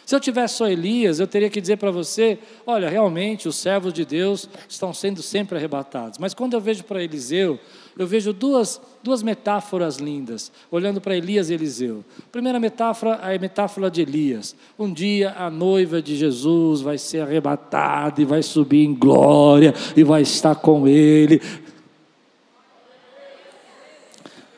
Se 0.04 0.14
eu 0.14 0.20
tivesse 0.20 0.56
só 0.56 0.68
Elias, 0.68 1.18
eu 1.18 1.26
teria 1.26 1.48
que 1.48 1.58
dizer 1.58 1.78
para 1.78 1.90
você: 1.90 2.38
olha, 2.66 2.90
realmente 2.90 3.48
os 3.48 3.56
servos 3.56 3.90
de 3.94 4.04
Deus 4.04 4.50
estão 4.68 4.92
sendo 4.92 5.22
sempre 5.22 5.56
arrebatados. 5.56 6.18
Mas 6.18 6.34
quando 6.34 6.52
eu 6.52 6.60
vejo 6.60 6.84
para 6.84 7.02
Eliseu, 7.02 7.58
eu 7.98 8.06
vejo 8.06 8.32
duas, 8.32 8.80
duas 9.02 9.22
metáforas 9.22 9.96
lindas, 9.96 10.50
olhando 10.70 11.00
para 11.00 11.16
Elias 11.16 11.50
e 11.50 11.54
Eliseu. 11.54 12.04
Primeira 12.30 12.58
metáfora 12.58 13.20
é 13.22 13.36
a 13.36 13.38
metáfora 13.38 13.90
de 13.90 14.00
Elias. 14.02 14.56
Um 14.78 14.92
dia 14.92 15.34
a 15.36 15.50
noiva 15.50 16.00
de 16.00 16.16
Jesus 16.16 16.80
vai 16.80 16.96
ser 16.96 17.20
arrebatada 17.20 18.22
e 18.22 18.24
vai 18.24 18.42
subir 18.42 18.84
em 18.84 18.94
glória 18.94 19.74
e 19.96 20.02
vai 20.02 20.22
estar 20.22 20.54
com 20.54 20.88
ele. 20.88 21.40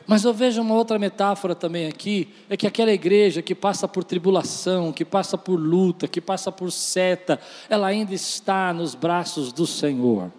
Mas 0.07 0.23
eu 0.23 0.33
vejo 0.33 0.61
uma 0.61 0.75
outra 0.75 0.99
metáfora 0.99 1.55
também 1.55 1.87
aqui, 1.87 2.29
é 2.49 2.55
que 2.55 2.67
aquela 2.67 2.91
igreja 2.91 3.41
que 3.41 3.55
passa 3.55 3.87
por 3.87 4.03
tribulação, 4.03 4.93
que 4.93 5.03
passa 5.03 5.37
por 5.37 5.55
luta, 5.55 6.07
que 6.07 6.21
passa 6.21 6.51
por 6.51 6.71
seta, 6.71 7.39
ela 7.67 7.87
ainda 7.87 8.13
está 8.13 8.71
nos 8.71 8.93
braços 8.93 9.51
do 9.51 9.65
Senhor. 9.65 10.31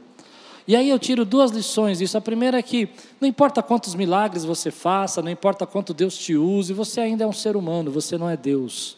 E 0.67 0.75
aí 0.75 0.91
eu 0.91 0.99
tiro 0.99 1.25
duas 1.25 1.51
lições 1.51 1.99
disso. 1.99 2.19
A 2.19 2.21
primeira 2.21 2.59
é 2.59 2.63
que 2.63 2.89
não 3.21 3.29
importa 3.29 3.63
quantos 3.63 3.95
milagres 3.95 4.45
você 4.45 4.71
faça, 4.71 5.23
não 5.23 5.31
importa 5.31 5.67
quanto 5.67 5.95
Deus 5.95 6.17
te 6.17 6.37
use, 6.37 6.73
você 6.73 7.01
ainda 7.01 7.25
é 7.25 7.27
um 7.27 7.33
ser 7.33 7.57
humano, 7.57 7.91
você 7.91 8.19
não 8.19 8.29
é 8.29 8.37
Deus 8.37 8.97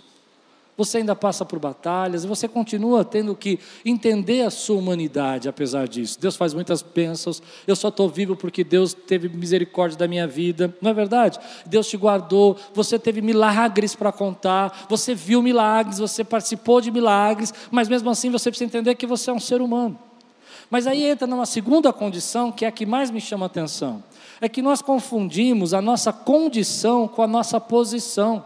você 0.78 0.98
ainda 0.98 1.16
passa 1.16 1.44
por 1.44 1.58
batalhas, 1.58 2.24
você 2.24 2.46
continua 2.46 3.04
tendo 3.04 3.34
que 3.34 3.58
entender 3.84 4.42
a 4.42 4.50
sua 4.50 4.76
humanidade 4.76 5.48
apesar 5.48 5.88
disso. 5.88 6.20
Deus 6.20 6.36
faz 6.36 6.54
muitas 6.54 6.82
bênçãos, 6.82 7.42
eu 7.66 7.74
só 7.74 7.88
estou 7.88 8.08
vivo 8.08 8.36
porque 8.36 8.62
Deus 8.62 8.94
teve 8.94 9.28
misericórdia 9.28 9.98
da 9.98 10.06
minha 10.06 10.24
vida, 10.24 10.72
não 10.80 10.92
é 10.92 10.94
verdade? 10.94 11.40
Deus 11.66 11.88
te 11.88 11.96
guardou, 11.96 12.56
você 12.72 12.96
teve 12.96 13.20
milagres 13.20 13.96
para 13.96 14.12
contar, 14.12 14.86
você 14.88 15.16
viu 15.16 15.42
milagres, 15.42 15.98
você 15.98 16.22
participou 16.22 16.80
de 16.80 16.92
milagres, 16.92 17.52
mas 17.72 17.88
mesmo 17.88 18.08
assim 18.08 18.30
você 18.30 18.48
precisa 18.48 18.66
entender 18.66 18.94
que 18.94 19.06
você 19.06 19.30
é 19.30 19.32
um 19.32 19.40
ser 19.40 19.60
humano. 19.60 19.98
Mas 20.70 20.86
aí 20.86 21.04
entra 21.04 21.26
numa 21.26 21.46
segunda 21.46 21.92
condição, 21.92 22.52
que 22.52 22.64
é 22.64 22.68
a 22.68 22.72
que 22.72 22.84
mais 22.84 23.10
me 23.10 23.20
chama 23.20 23.46
a 23.46 23.48
atenção, 23.48 24.02
é 24.40 24.48
que 24.48 24.60
nós 24.60 24.82
confundimos 24.82 25.72
a 25.72 25.80
nossa 25.80 26.12
condição 26.12 27.08
com 27.08 27.22
a 27.22 27.26
nossa 27.26 27.60
posição. 27.60 28.44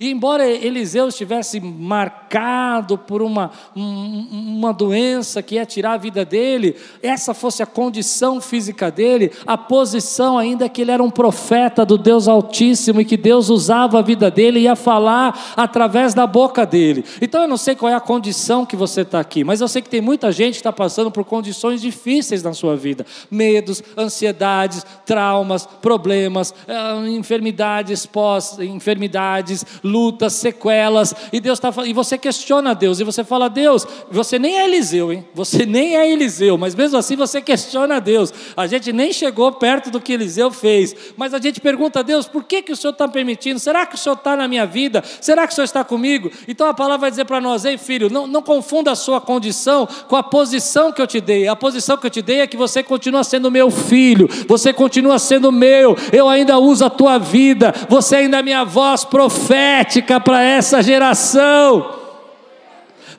E 0.00 0.10
embora 0.10 0.46
Eliseu 0.46 1.08
estivesse 1.08 1.60
marcado 1.60 2.98
por 2.98 3.22
uma, 3.22 3.50
uma 3.74 4.72
doença 4.72 5.42
que 5.42 5.56
ia 5.56 5.66
tirar 5.66 5.92
a 5.92 5.96
vida 5.96 6.24
dele, 6.24 6.76
essa 7.02 7.32
fosse 7.34 7.62
a 7.62 7.66
condição 7.66 8.40
física 8.40 8.90
dele, 8.90 9.32
a 9.46 9.56
posição 9.56 10.38
ainda 10.38 10.64
é 10.64 10.68
que 10.68 10.82
ele 10.82 10.90
era 10.90 11.02
um 11.02 11.10
profeta 11.10 11.84
do 11.84 11.96
Deus 11.96 12.28
Altíssimo 12.28 13.00
e 13.00 13.04
que 13.04 13.16
Deus 13.16 13.48
usava 13.48 13.98
a 13.98 14.02
vida 14.02 14.30
dele 14.30 14.60
e 14.60 14.62
ia 14.62 14.76
falar 14.76 15.54
através 15.56 16.14
da 16.14 16.26
boca 16.26 16.66
dele. 16.66 17.04
Então 17.20 17.42
eu 17.42 17.48
não 17.48 17.56
sei 17.56 17.74
qual 17.74 17.90
é 17.90 17.94
a 17.94 18.00
condição 18.00 18.66
que 18.66 18.76
você 18.76 19.02
está 19.02 19.20
aqui, 19.20 19.44
mas 19.44 19.60
eu 19.60 19.68
sei 19.68 19.82
que 19.82 19.88
tem 19.88 20.00
muita 20.00 20.32
gente 20.32 20.54
que 20.54 20.60
está 20.60 20.72
passando 20.72 21.10
por 21.10 21.24
condições 21.24 21.80
difíceis 21.80 22.42
na 22.42 22.52
sua 22.52 22.76
vida: 22.76 23.06
medos, 23.30 23.82
ansiedades, 23.96 24.84
traumas, 25.06 25.66
problemas, 25.66 26.54
eh, 26.66 27.08
enfermidades 27.08 28.06
pós, 28.06 28.58
enfermidades, 28.58 29.64
lutas, 29.84 30.32
sequelas, 30.32 31.14
e 31.30 31.38
Deus 31.38 31.58
está 31.58 31.70
e 31.84 31.92
você 31.92 32.16
questiona 32.16 32.74
Deus, 32.74 32.98
e 32.98 33.04
você 33.04 33.22
fala, 33.22 33.50
Deus, 33.50 33.86
você 34.10 34.38
nem 34.38 34.58
é 34.58 34.64
Eliseu, 34.64 35.12
hein? 35.12 35.28
Você 35.34 35.66
nem 35.66 35.94
é 35.94 36.10
Eliseu, 36.10 36.56
mas 36.56 36.74
mesmo 36.74 36.96
assim 36.96 37.14
você 37.14 37.42
questiona 37.42 38.00
Deus. 38.00 38.32
A 38.56 38.66
gente 38.66 38.92
nem 38.92 39.12
chegou 39.12 39.52
perto 39.52 39.90
do 39.90 40.00
que 40.00 40.14
Eliseu 40.14 40.50
fez, 40.50 40.96
mas 41.18 41.34
a 41.34 41.38
gente 41.38 41.60
pergunta 41.60 42.00
a 42.00 42.02
Deus, 42.02 42.26
por 42.26 42.44
que, 42.44 42.62
que 42.62 42.72
o 42.72 42.76
Senhor 42.76 42.92
está 42.92 43.06
permitindo? 43.06 43.60
Será 43.60 43.84
que 43.84 43.94
o 43.94 43.98
Senhor 43.98 44.16
está 44.16 44.34
na 44.34 44.48
minha 44.48 44.64
vida? 44.64 45.04
Será 45.20 45.46
que 45.46 45.52
o 45.52 45.54
Senhor 45.54 45.66
está 45.66 45.84
comigo? 45.84 46.30
Então 46.48 46.66
a 46.66 46.72
palavra 46.72 46.98
vai 46.98 47.10
dizer 47.10 47.26
para 47.26 47.40
nós, 47.40 47.66
ei 47.66 47.76
filho, 47.76 48.08
não, 48.08 48.26
não 48.26 48.40
confunda 48.40 48.90
a 48.92 48.96
sua 48.96 49.20
condição 49.20 49.86
com 50.08 50.16
a 50.16 50.22
posição 50.22 50.90
que 50.92 51.02
eu 51.02 51.06
te 51.06 51.20
dei. 51.20 51.46
A 51.46 51.54
posição 51.54 51.98
que 51.98 52.06
eu 52.06 52.10
te 52.10 52.22
dei 52.22 52.40
é 52.40 52.46
que 52.46 52.56
você 52.56 52.82
continua 52.82 53.22
sendo 53.22 53.50
meu 53.50 53.70
filho, 53.70 54.28
você 54.48 54.72
continua 54.72 55.18
sendo 55.18 55.52
meu, 55.52 55.94
eu 56.10 56.26
ainda 56.26 56.58
uso 56.58 56.86
a 56.86 56.90
tua 56.90 57.18
vida, 57.18 57.74
você 57.88 58.16
ainda 58.16 58.38
é 58.38 58.42
minha 58.42 58.64
voz 58.64 59.04
profética 59.04 59.73
profética 59.74 60.20
para 60.20 60.40
essa 60.42 60.82
geração. 60.82 62.03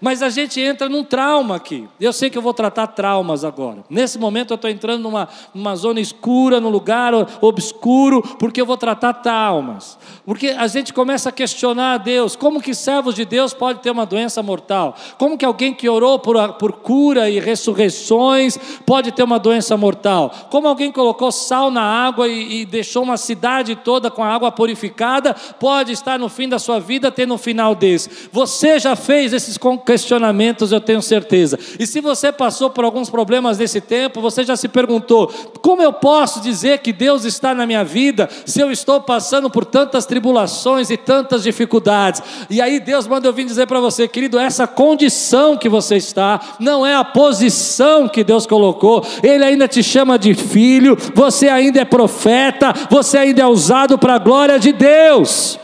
Mas 0.02 0.22
a 0.22 0.30
gente 0.30 0.60
entra 0.60 0.90
num 0.90 1.04
trauma 1.04 1.56
aqui. 1.56 1.88
Eu 2.00 2.14
sei 2.14 2.30
que 2.30 2.38
eu 2.38 2.42
vou 2.42 2.54
tratar 2.54 2.88
traumas 2.88 3.44
agora. 3.44 3.84
Nesse 3.90 4.18
momento 4.18 4.52
eu 4.52 4.56
estou 4.56 4.70
entrando 4.70 5.02
numa, 5.04 5.28
numa 5.54 5.76
zona 5.76 6.00
escura, 6.00 6.60
num 6.60 6.70
lugar 6.70 7.14
obscuro, 7.42 8.22
porque 8.40 8.60
eu 8.60 8.66
vou 8.66 8.78
tratar 8.78 9.14
traumas. 9.14 9.98
Porque 10.26 10.50
a 10.50 10.68
gente 10.68 10.94
começa 10.94 11.30
a 11.30 11.32
questionar 11.32 11.94
a 11.94 11.98
Deus: 11.98 12.36
como 12.36 12.62
que 12.62 12.74
servos 12.74 13.16
de 13.16 13.26
Deus 13.26 13.54
podem 13.54 13.82
ter 13.82 13.92
uma 13.92 14.06
doença 14.06 14.42
mortal? 14.42 14.96
Como 15.18 15.38
que 15.38 15.46
alguém 15.46 15.74
que 15.74 15.88
orou 15.88 16.20
por, 16.20 16.54
por 16.54 16.74
cura 16.74 17.30
e 17.30 17.40
ressurreições 17.40 18.58
pode 18.86 19.12
ter 19.12 19.24
uma 19.24 19.40
doença 19.40 19.78
mortal? 19.78 20.32
Como 20.50 20.68
alguém 20.68 20.92
colocou 20.92 21.32
sal 21.32 21.70
na 21.70 21.84
água 21.84 22.28
e, 22.28 22.62
e 22.62 22.66
deixou 22.66 23.04
uma 23.04 23.18
cidade 23.18 23.76
toda 23.76 24.10
com 24.10 24.24
a 24.24 24.28
água 24.28 24.52
purificada 24.52 25.36
pode 25.60 25.92
estar 25.92 26.18
no 26.18 26.30
fim 26.30 26.48
da 26.50 26.60
sua 26.60 26.80
vida 26.80 27.12
tendo 27.12 27.34
um 27.34 27.38
final 27.38 27.76
desse? 27.76 28.30
Você 28.32 28.80
já 28.80 28.96
fez 28.96 29.34
esses 29.34 29.58
questionamentos, 29.86 30.72
eu 30.72 30.82
tenho 30.82 31.02
certeza. 31.02 31.58
E 31.80 31.86
se 31.86 32.02
você 32.02 32.32
passou 32.32 32.70
por 32.70 32.84
alguns 32.84 33.10
problemas 33.10 33.58
nesse 33.58 33.80
tempo, 33.80 34.20
você 34.20 34.44
já 34.44 34.56
se 34.56 34.68
perguntou: 34.68 35.28
como 35.62 35.82
eu 35.82 35.94
posso 35.94 36.42
dizer 36.42 36.80
que 36.80 36.92
Deus 36.92 37.24
está 37.24 37.54
na 37.54 37.68
minha 37.68 37.84
vida 37.84 38.28
se 38.46 38.60
eu 38.60 38.72
estou 38.72 39.00
passando 39.02 39.50
por 39.50 39.64
tantas 39.64 40.06
tribulações 40.06 40.90
e 40.90 40.98
tantas 40.98 41.44
dificuldades? 41.44 42.22
E 42.50 42.62
aí 42.62 42.80
Deus 42.80 43.08
manda 43.08 43.28
eu 43.28 43.34
vir 43.34 43.46
dizer 43.46 43.68
para 43.68 43.80
você, 43.80 44.08
querido, 44.08 44.40
essa 44.40 44.66
condição 44.66 45.58
que 45.58 45.70
você 45.70 45.98
está 45.98 46.40
não 46.60 46.86
é 46.86 46.96
a 46.96 47.04
posição 47.04 48.08
que 48.08 48.24
Deus 48.24 48.48
colocou. 48.48 49.06
Ele 49.22 49.44
ainda 49.44 49.68
te 49.68 49.84
chama 49.84 50.18
de 50.18 50.34
filho, 50.34 50.98
você 51.14 51.48
ainda 51.48 51.80
é 51.80 51.86
profeta, 51.86 52.74
você 52.90 53.18
ainda 53.18 53.44
é 53.44 53.48
usado 53.48 53.98
para 53.98 54.16
a 54.16 54.20
glória 54.20 54.58
de 54.58 54.74
Deus. 54.74 55.60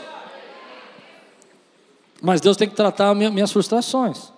Mas 2.22 2.40
Deus 2.40 2.56
tem 2.56 2.68
que 2.68 2.76
tratar 2.76 3.12
minhas 3.16 3.50
frustrações. 3.50 4.32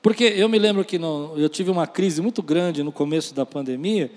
Porque 0.00 0.22
eu 0.22 0.48
me 0.48 0.56
lembro 0.56 0.84
que 0.84 1.00
no, 1.00 1.34
eu 1.36 1.48
tive 1.48 1.68
uma 1.68 1.84
crise 1.84 2.22
muito 2.22 2.40
grande 2.40 2.84
no 2.84 2.92
começo 2.92 3.34
da 3.34 3.44
pandemia, 3.44 4.12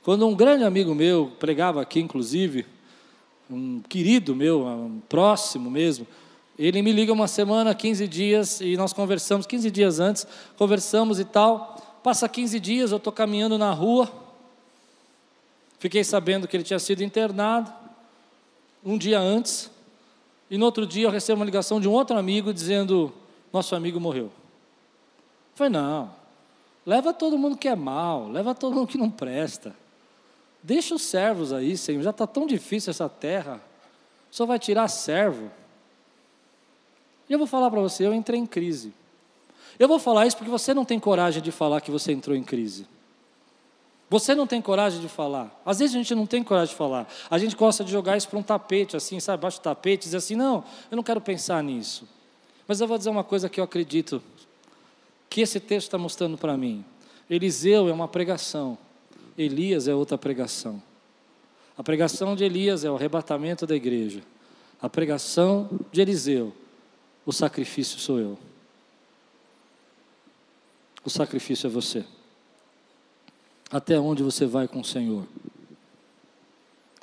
quando 0.00 0.24
um 0.24 0.34
grande 0.34 0.62
amigo 0.62 0.94
meu, 0.94 1.32
pregava 1.40 1.82
aqui 1.82 1.98
inclusive, 1.98 2.64
um 3.50 3.80
querido 3.80 4.36
meu, 4.36 4.64
um 4.64 5.00
próximo 5.08 5.68
mesmo, 5.68 6.06
ele 6.56 6.82
me 6.82 6.92
liga 6.92 7.12
uma 7.12 7.26
semana, 7.26 7.74
15 7.74 8.06
dias, 8.06 8.60
e 8.60 8.76
nós 8.76 8.92
conversamos, 8.92 9.44
15 9.44 9.68
dias 9.72 9.98
antes, 9.98 10.24
conversamos 10.56 11.18
e 11.18 11.24
tal. 11.24 11.98
Passa 12.00 12.28
15 12.28 12.60
dias, 12.60 12.92
eu 12.92 12.98
estou 12.98 13.12
caminhando 13.12 13.58
na 13.58 13.72
rua, 13.72 14.08
fiquei 15.80 16.04
sabendo 16.04 16.46
que 16.46 16.56
ele 16.56 16.62
tinha 16.62 16.78
sido 16.78 17.02
internado, 17.02 17.72
um 18.84 18.96
dia 18.96 19.18
antes, 19.18 19.68
e 20.50 20.58
no 20.58 20.64
outro 20.66 20.86
dia 20.86 21.06
eu 21.06 21.10
recebo 21.10 21.40
uma 21.40 21.44
ligação 21.44 21.80
de 21.80 21.88
um 21.88 21.92
outro 21.92 22.16
amigo 22.16 22.52
dizendo: 22.52 23.12
nosso 23.52 23.74
amigo 23.74 23.98
morreu. 23.98 24.24
Eu 24.24 24.30
falei: 25.54 25.72
não, 25.72 26.12
leva 26.84 27.12
todo 27.12 27.38
mundo 27.38 27.56
que 27.56 27.68
é 27.68 27.76
mal, 27.76 28.28
leva 28.28 28.54
todo 28.54 28.74
mundo 28.74 28.88
que 28.88 28.98
não 28.98 29.10
presta. 29.10 29.74
Deixa 30.62 30.94
os 30.94 31.02
servos 31.02 31.52
aí, 31.52 31.76
Senhor, 31.76 32.02
já 32.02 32.10
está 32.10 32.26
tão 32.26 32.46
difícil 32.46 32.90
essa 32.90 33.08
terra. 33.08 33.60
Só 34.30 34.46
vai 34.46 34.58
tirar 34.58 34.88
servo. 34.88 35.50
E 37.28 37.32
eu 37.32 37.38
vou 37.38 37.46
falar 37.46 37.70
para 37.70 37.80
você: 37.80 38.06
eu 38.06 38.14
entrei 38.14 38.38
em 38.38 38.46
crise. 38.46 38.92
Eu 39.78 39.88
vou 39.88 39.98
falar 39.98 40.26
isso 40.26 40.36
porque 40.36 40.50
você 40.50 40.72
não 40.72 40.84
tem 40.84 41.00
coragem 41.00 41.42
de 41.42 41.50
falar 41.50 41.80
que 41.80 41.90
você 41.90 42.12
entrou 42.12 42.36
em 42.36 42.42
crise. 42.42 42.86
Você 44.14 44.32
não 44.32 44.46
tem 44.46 44.62
coragem 44.62 45.00
de 45.00 45.08
falar. 45.08 45.60
Às 45.66 45.80
vezes 45.80 45.92
a 45.92 45.98
gente 45.98 46.14
não 46.14 46.24
tem 46.24 46.40
coragem 46.40 46.70
de 46.70 46.78
falar. 46.78 47.12
A 47.28 47.36
gente 47.36 47.56
gosta 47.56 47.82
de 47.82 47.90
jogar 47.90 48.16
isso 48.16 48.28
para 48.28 48.38
um 48.38 48.44
tapete, 48.44 48.96
assim, 48.96 49.18
sabe, 49.18 49.40
abaixo 49.40 49.58
do 49.58 49.62
tapete, 49.62 50.04
dizer 50.04 50.18
assim: 50.18 50.36
não, 50.36 50.62
eu 50.88 50.94
não 50.94 51.02
quero 51.02 51.20
pensar 51.20 51.60
nisso. 51.64 52.06
Mas 52.68 52.80
eu 52.80 52.86
vou 52.86 52.96
dizer 52.96 53.10
uma 53.10 53.24
coisa 53.24 53.48
que 53.48 53.58
eu 53.58 53.64
acredito, 53.64 54.22
que 55.28 55.40
esse 55.40 55.58
texto 55.58 55.88
está 55.88 55.98
mostrando 55.98 56.38
para 56.38 56.56
mim. 56.56 56.84
Eliseu 57.28 57.88
é 57.88 57.92
uma 57.92 58.06
pregação, 58.06 58.78
Elias 59.36 59.88
é 59.88 59.94
outra 59.96 60.16
pregação. 60.16 60.80
A 61.76 61.82
pregação 61.82 62.36
de 62.36 62.44
Elias 62.44 62.84
é 62.84 62.90
o 62.92 62.94
arrebatamento 62.94 63.66
da 63.66 63.74
igreja. 63.74 64.22
A 64.80 64.88
pregação 64.88 65.68
de 65.90 66.00
Eliseu, 66.00 66.52
o 67.26 67.32
sacrifício 67.32 67.98
sou 67.98 68.20
eu. 68.20 68.38
O 71.04 71.10
sacrifício 71.10 71.66
é 71.66 71.70
você. 71.70 72.04
Até 73.74 73.98
onde 73.98 74.22
você 74.22 74.46
vai 74.46 74.68
com 74.68 74.82
o 74.82 74.84
Senhor? 74.84 75.26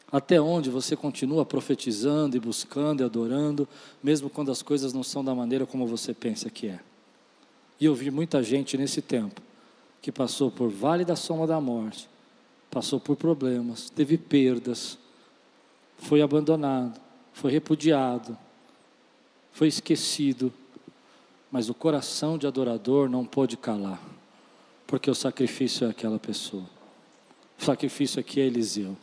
Até 0.10 0.40
onde 0.40 0.70
você 0.70 0.96
continua 0.96 1.46
profetizando 1.46 2.38
e 2.38 2.40
buscando 2.40 3.02
e 3.02 3.04
adorando, 3.04 3.68
mesmo 4.02 4.30
quando 4.30 4.52
as 4.52 4.62
coisas 4.62 4.94
não 4.94 5.04
são 5.04 5.22
da 5.22 5.36
maneira 5.36 5.66
como 5.66 5.86
você 5.86 6.14
pensa 6.14 6.50
que 6.50 6.68
é? 6.68 6.80
E 7.78 7.84
eu 7.84 7.94
vi 7.94 8.10
muita 8.10 8.42
gente 8.42 8.78
nesse 8.78 9.02
tempo 9.02 9.42
que 10.02 10.14
passou 10.14 10.50
por 10.50 10.70
vale 10.70 11.04
da 11.04 11.18
soma 11.18 11.46
da 11.46 11.60
morte, 11.60 12.08
passou 12.70 13.02
por 13.02 13.18
problemas, 13.18 13.90
teve 13.90 14.18
perdas, 14.18 14.98
foi 15.98 16.22
abandonado, 16.22 17.02
foi 17.34 17.52
repudiado, 17.52 18.38
foi 19.52 19.68
esquecido, 19.68 20.54
mas 21.52 21.68
o 21.68 21.74
coração 21.74 22.38
de 22.38 22.48
adorador 22.48 23.10
não 23.10 23.26
pôde 23.26 23.58
calar, 23.58 24.02
porque 24.92 25.10
o 25.10 25.16
sacrifício 25.16 25.88
é 25.88 25.90
aquela 25.90 26.20
pessoa. 26.20 26.66
O 27.58 27.64
sacrifício 27.64 28.20
aqui 28.20 28.42
é 28.42 28.46
Eliseu. 28.46 28.98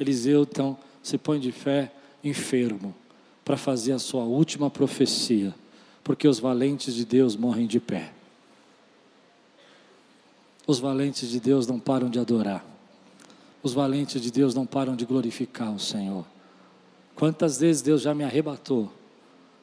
Eliseu, 0.00 0.42
então, 0.42 0.76
se 1.00 1.16
põe 1.16 1.38
de 1.38 1.52
fé 1.52 1.92
enfermo 2.24 2.92
para 3.44 3.56
fazer 3.56 3.92
a 3.92 4.00
sua 4.00 4.24
última 4.24 4.68
profecia, 4.68 5.54
porque 6.02 6.26
os 6.26 6.40
valentes 6.40 6.92
de 6.92 7.04
Deus 7.04 7.36
morrem 7.36 7.68
de 7.68 7.78
pé. 7.78 8.12
Os 10.66 10.80
valentes 10.80 11.30
de 11.30 11.38
Deus 11.38 11.68
não 11.68 11.78
param 11.78 12.10
de 12.10 12.18
adorar. 12.18 12.66
Os 13.62 13.72
valentes 13.72 14.20
de 14.20 14.32
Deus 14.32 14.56
não 14.56 14.66
param 14.66 14.96
de 14.96 15.04
glorificar 15.04 15.72
o 15.72 15.78
Senhor. 15.78 16.26
Quantas 17.14 17.60
vezes 17.60 17.80
Deus 17.80 18.02
já 18.02 18.12
me 18.12 18.24
arrebatou, 18.24 18.92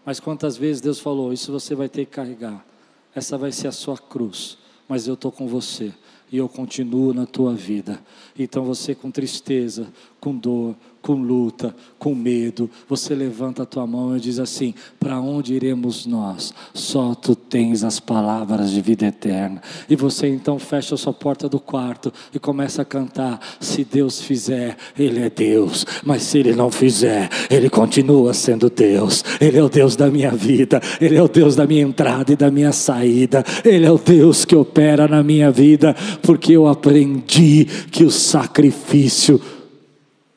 mas 0.05 0.21
quantas 0.21 0.55
vezes 0.55 0.81
Deus 0.81 1.01
falou: 1.01 1.33
Isso 1.33 1.51
você 1.51 1.75
vai 1.75 1.89
ter 1.89 2.05
que 2.05 2.11
carregar, 2.11 2.65
essa 3.13 3.37
vai 3.37 3.51
ser 3.51 3.67
a 3.67 3.73
sua 3.73 3.97
cruz, 3.97 4.57
mas 4.93 5.07
eu 5.07 5.15
estou 5.15 5.31
com 5.31 5.47
você 5.47 5.91
e 6.31 6.37
eu 6.37 6.47
continuo 6.47 7.15
na 7.15 7.25
tua 7.25 7.55
vida. 7.55 7.99
Então 8.37 8.63
você 8.63 8.93
com 8.93 9.09
tristeza, 9.09 9.87
com 10.19 10.37
dor, 10.37 10.75
com 11.03 11.15
luta, 11.15 11.75
com 11.99 12.15
medo, 12.15 12.69
você 12.87 13.13
levanta 13.13 13.63
a 13.63 13.65
tua 13.65 13.85
mão 13.85 14.15
e 14.15 14.21
diz 14.21 14.39
assim: 14.39 14.73
Para 14.97 15.19
onde 15.19 15.53
iremos 15.53 16.05
nós? 16.05 16.53
Só 16.73 17.13
tu 17.13 17.35
tens 17.35 17.83
as 17.83 17.99
palavras 17.99 18.71
de 18.71 18.79
vida 18.79 19.05
eterna. 19.05 19.61
E 19.89 19.97
você 19.97 20.27
então 20.29 20.57
fecha 20.57 20.95
a 20.95 20.97
sua 20.97 21.11
porta 21.11 21.49
do 21.49 21.59
quarto 21.59 22.11
e 22.33 22.39
começa 22.39 22.81
a 22.81 22.85
cantar: 22.85 23.37
Se 23.59 23.83
Deus 23.83 24.21
fizer, 24.21 24.77
Ele 24.97 25.21
é 25.21 25.29
Deus, 25.29 25.85
mas 26.05 26.23
se 26.23 26.37
Ele 26.37 26.55
não 26.55 26.71
fizer, 26.71 27.29
Ele 27.51 27.69
continua 27.69 28.33
sendo 28.33 28.69
Deus. 28.69 29.25
Ele 29.41 29.57
é 29.57 29.63
o 29.63 29.69
Deus 29.69 29.97
da 29.97 30.09
minha 30.09 30.31
vida, 30.31 30.81
Ele 31.01 31.17
é 31.17 31.21
o 31.21 31.27
Deus 31.27 31.53
da 31.53 31.67
minha 31.67 31.81
entrada 31.81 32.31
e 32.31 32.37
da 32.37 32.49
minha 32.49 32.71
saída, 32.71 33.43
Ele 33.65 33.85
é 33.85 33.91
o 33.91 33.97
Deus 33.97 34.45
que 34.45 34.55
opera 34.55 35.05
na 35.05 35.21
minha 35.21 35.51
vida, 35.51 35.93
porque 36.21 36.53
eu 36.53 36.65
aprendi 36.65 37.65
que 37.91 38.05
o 38.05 38.11
sacrifício 38.11 39.41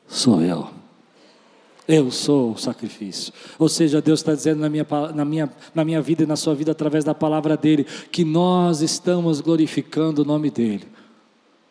sou 0.07 0.41
eu. 0.43 0.69
Eu 1.89 2.11
sou 2.11 2.53
o 2.53 2.59
sacrifício. 2.59 3.33
Ou 3.59 3.69
seja, 3.69 4.03
Deus 4.03 4.21
está 4.21 4.35
dizendo 4.35 4.61
na 4.61 4.69
minha, 4.69 4.87
na, 5.15 5.25
minha, 5.25 5.53
na 5.73 5.85
minha 5.85 6.03
vida 6.03 6.25
e 6.25 6.27
na 6.27 6.35
sua 6.35 6.55
vida, 6.55 6.73
através 6.73 7.05
da 7.05 7.15
palavra 7.15 7.57
dEle, 7.57 7.85
que 8.11 8.25
nós 8.25 8.81
estamos 8.81 9.41
glorificando 9.41 10.23
o 10.23 10.25
nome 10.25 10.51
dEle. 10.51 10.89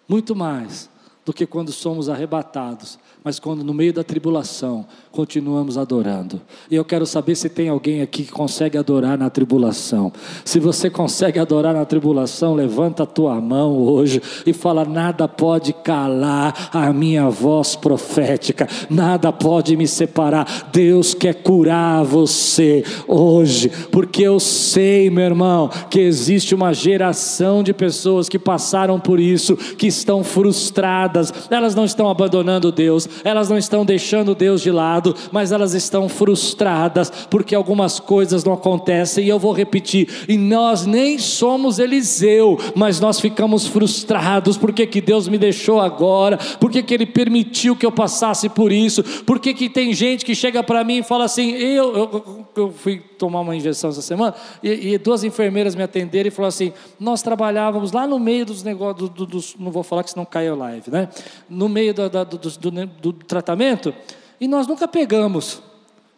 Muito 0.07 0.35
mais 0.35 0.89
do 1.25 1.33
que 1.33 1.45
quando 1.45 1.71
somos 1.71 2.07
arrebatados, 2.07 2.99
mas 3.23 3.39
quando 3.39 3.63
no 3.63 3.73
meio 3.73 3.91
da 3.91 4.03
tribulação 4.03 4.85
continuamos 5.11 5.77
adorando. 5.77 6.39
E 6.69 6.75
eu 6.75 6.85
quero 6.85 7.05
saber 7.05 7.35
se 7.35 7.49
tem 7.49 7.67
alguém 7.67 8.03
aqui 8.03 8.23
que 8.23 8.31
consegue 8.31 8.77
adorar 8.77 9.17
na 9.17 9.29
tribulação. 9.29 10.13
Se 10.43 10.59
você 10.59 10.89
consegue 10.89 11.39
adorar 11.39 11.73
na 11.73 11.83
tribulação, 11.85 12.53
levanta 12.53 13.03
a 13.03 13.07
tua 13.07 13.41
mão 13.41 13.75
hoje 13.77 14.21
e 14.45 14.53
fala: 14.53 14.85
nada 14.85 15.27
pode 15.27 15.73
calar 15.73 16.69
a 16.71 16.93
minha 16.93 17.27
voz 17.29 17.75
profética, 17.75 18.67
nada 18.87 19.33
pode 19.33 19.75
me 19.75 19.87
separar. 19.87 20.69
Deus 20.71 21.15
quer 21.15 21.33
curar 21.33 22.03
você 22.03 22.83
hoje, 23.07 23.71
porque 23.91 24.21
eu 24.21 24.39
sei, 24.39 25.09
meu 25.09 25.23
irmão, 25.23 25.69
que 25.89 25.99
existe 25.99 26.53
uma 26.53 26.73
geração 26.73 27.63
de 27.63 27.73
pessoas 27.73 28.29
que 28.29 28.37
passaram 28.37 28.99
por 28.99 29.19
isso, 29.19 29.55
que 29.55 29.87
estão 29.87 30.23
frustradas, 30.23 31.14
elas 31.49 31.75
não 31.75 31.85
estão 31.85 32.09
abandonando 32.09 32.71
Deus, 32.71 33.07
elas 33.23 33.49
não 33.49 33.57
estão 33.57 33.85
deixando 33.85 34.35
Deus 34.35 34.61
de 34.61 34.71
lado, 34.71 35.15
mas 35.31 35.51
elas 35.51 35.73
estão 35.73 36.09
frustradas 36.09 37.11
porque 37.29 37.55
algumas 37.55 37.99
coisas 37.99 38.43
não 38.43 38.53
acontecem. 38.53 39.25
E 39.25 39.29
eu 39.29 39.39
vou 39.39 39.51
repetir: 39.51 40.07
e 40.27 40.37
nós 40.37 40.85
nem 40.85 41.17
somos 41.17 41.79
Eliseu, 41.79 42.57
mas 42.75 42.99
nós 42.99 43.19
ficamos 43.19 43.67
frustrados. 43.67 44.57
Por 44.57 44.73
que, 44.73 45.01
Deus 45.01 45.27
me 45.27 45.37
deixou 45.37 45.79
agora? 45.79 46.37
Por 46.59 46.71
que, 46.71 46.93
Ele 46.93 47.05
permitiu 47.05 47.75
que 47.75 47.85
eu 47.85 47.91
passasse 47.91 48.49
por 48.49 48.71
isso? 48.71 49.03
Por 49.25 49.39
que, 49.39 49.53
que 49.53 49.69
tem 49.69 49.93
gente 49.93 50.25
que 50.25 50.35
chega 50.35 50.63
para 50.63 50.83
mim 50.83 50.97
e 50.97 51.03
fala 51.03 51.25
assim: 51.25 51.51
eu, 51.51 51.95
eu, 51.95 52.45
eu, 52.55 52.71
fui 52.71 53.01
tomar 53.15 53.41
uma 53.41 53.55
injeção 53.55 53.89
essa 53.89 54.01
semana 54.01 54.35
e, 54.61 54.93
e, 54.93 54.97
duas 54.97 55.23
enfermeiras 55.23 55.75
me 55.75 55.83
atenderam 55.83 56.27
e 56.27 56.31
falaram 56.31 56.49
assim: 56.49 56.73
nós 56.99 57.21
trabalhávamos 57.21 57.91
lá 57.91 58.05
no 58.05 58.19
meio 58.19 58.45
dos 58.45 58.63
negócios, 58.63 59.09
do, 59.09 59.25
do, 59.25 59.39
não 59.59 59.71
vou 59.71 59.83
falar 59.83 60.03
que 60.03 60.11
senão 60.11 60.25
cai 60.25 60.47
a 60.47 60.55
live, 60.55 60.91
né? 60.91 61.09
No 61.49 61.67
meio 61.67 61.93
do, 61.93 62.09
do, 62.09 62.85
do 62.87 63.13
tratamento 63.13 63.93
e 64.39 64.47
nós 64.47 64.67
nunca 64.67 64.87
pegamos. 64.87 65.61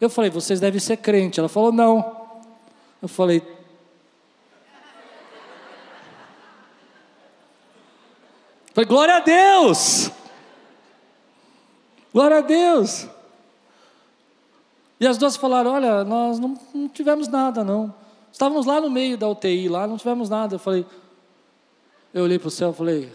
Eu 0.00 0.08
falei, 0.08 0.30
vocês 0.30 0.60
devem 0.60 0.80
ser 0.80 0.96
crente. 0.98 1.40
Ela 1.40 1.48
falou, 1.48 1.72
não. 1.72 2.16
Eu 3.00 3.08
falei, 3.08 3.42
falei, 8.72 8.88
glória 8.88 9.16
a 9.16 9.20
Deus! 9.20 10.10
Glória 12.12 12.38
a 12.38 12.40
Deus! 12.40 13.08
E 15.00 15.06
as 15.06 15.18
duas 15.18 15.36
falaram: 15.36 15.72
Olha, 15.72 16.04
nós 16.04 16.38
não, 16.38 16.54
não 16.74 16.88
tivemos 16.88 17.28
nada, 17.28 17.62
não. 17.62 17.94
Estávamos 18.32 18.66
lá 18.66 18.80
no 18.80 18.90
meio 18.90 19.16
da 19.16 19.28
UTI, 19.28 19.68
lá, 19.68 19.86
não 19.86 19.96
tivemos 19.96 20.28
nada. 20.28 20.56
Eu 20.56 20.58
falei, 20.58 20.84
eu 22.12 22.24
olhei 22.24 22.38
para 22.38 22.48
o 22.48 22.50
céu 22.50 22.70
e 22.70 22.74
falei, 22.74 23.12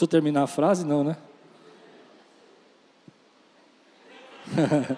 Preciso 0.00 0.08
terminar 0.08 0.44
a 0.44 0.46
frase? 0.46 0.86
Não, 0.86 1.04
né? 1.04 1.16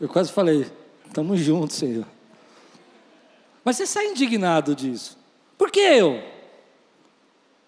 Eu 0.00 0.08
quase 0.08 0.30
falei, 0.30 0.70
estamos 1.06 1.40
juntos, 1.40 1.74
Senhor. 1.76 2.06
Mas 3.64 3.76
você 3.76 3.86
sai 3.86 4.06
indignado 4.08 4.76
disso. 4.76 5.18
Por 5.58 5.70
que 5.70 5.80
eu? 5.80 6.22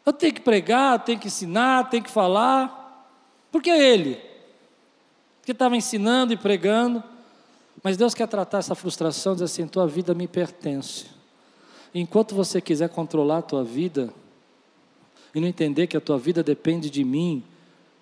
Eu 0.09 0.13
tenho 0.15 0.33
que 0.33 0.41
pregar, 0.41 1.05
tenho 1.05 1.19
que 1.19 1.27
ensinar, 1.27 1.91
tenho 1.91 2.03
que 2.03 2.11
falar. 2.11 3.13
Por 3.53 3.61
que 3.61 3.69
ele? 3.69 4.19
Porque 5.37 5.53
estava 5.53 5.77
ensinando 5.77 6.33
e 6.33 6.37
pregando. 6.39 7.05
Mas 7.83 7.99
Deus 7.99 8.15
quer 8.15 8.27
tratar 8.27 8.57
essa 8.57 8.75
frustração, 8.75 9.35
dizer 9.35 9.45
assim: 9.45 9.67
tua 9.67 9.87
vida 9.87 10.15
me 10.15 10.27
pertence. 10.27 11.05
Enquanto 11.95 12.35
você 12.35 12.59
quiser 12.59 12.89
controlar 12.89 13.37
a 13.37 13.43
tua 13.43 13.63
vida, 13.63 14.09
e 15.35 15.41
não 15.41 15.47
entender 15.47 15.87
que 15.87 15.97
a 15.99 16.01
tua 16.01 16.17
vida 16.17 16.43
depende 16.43 16.89
de 16.89 17.05
mim, 17.05 17.45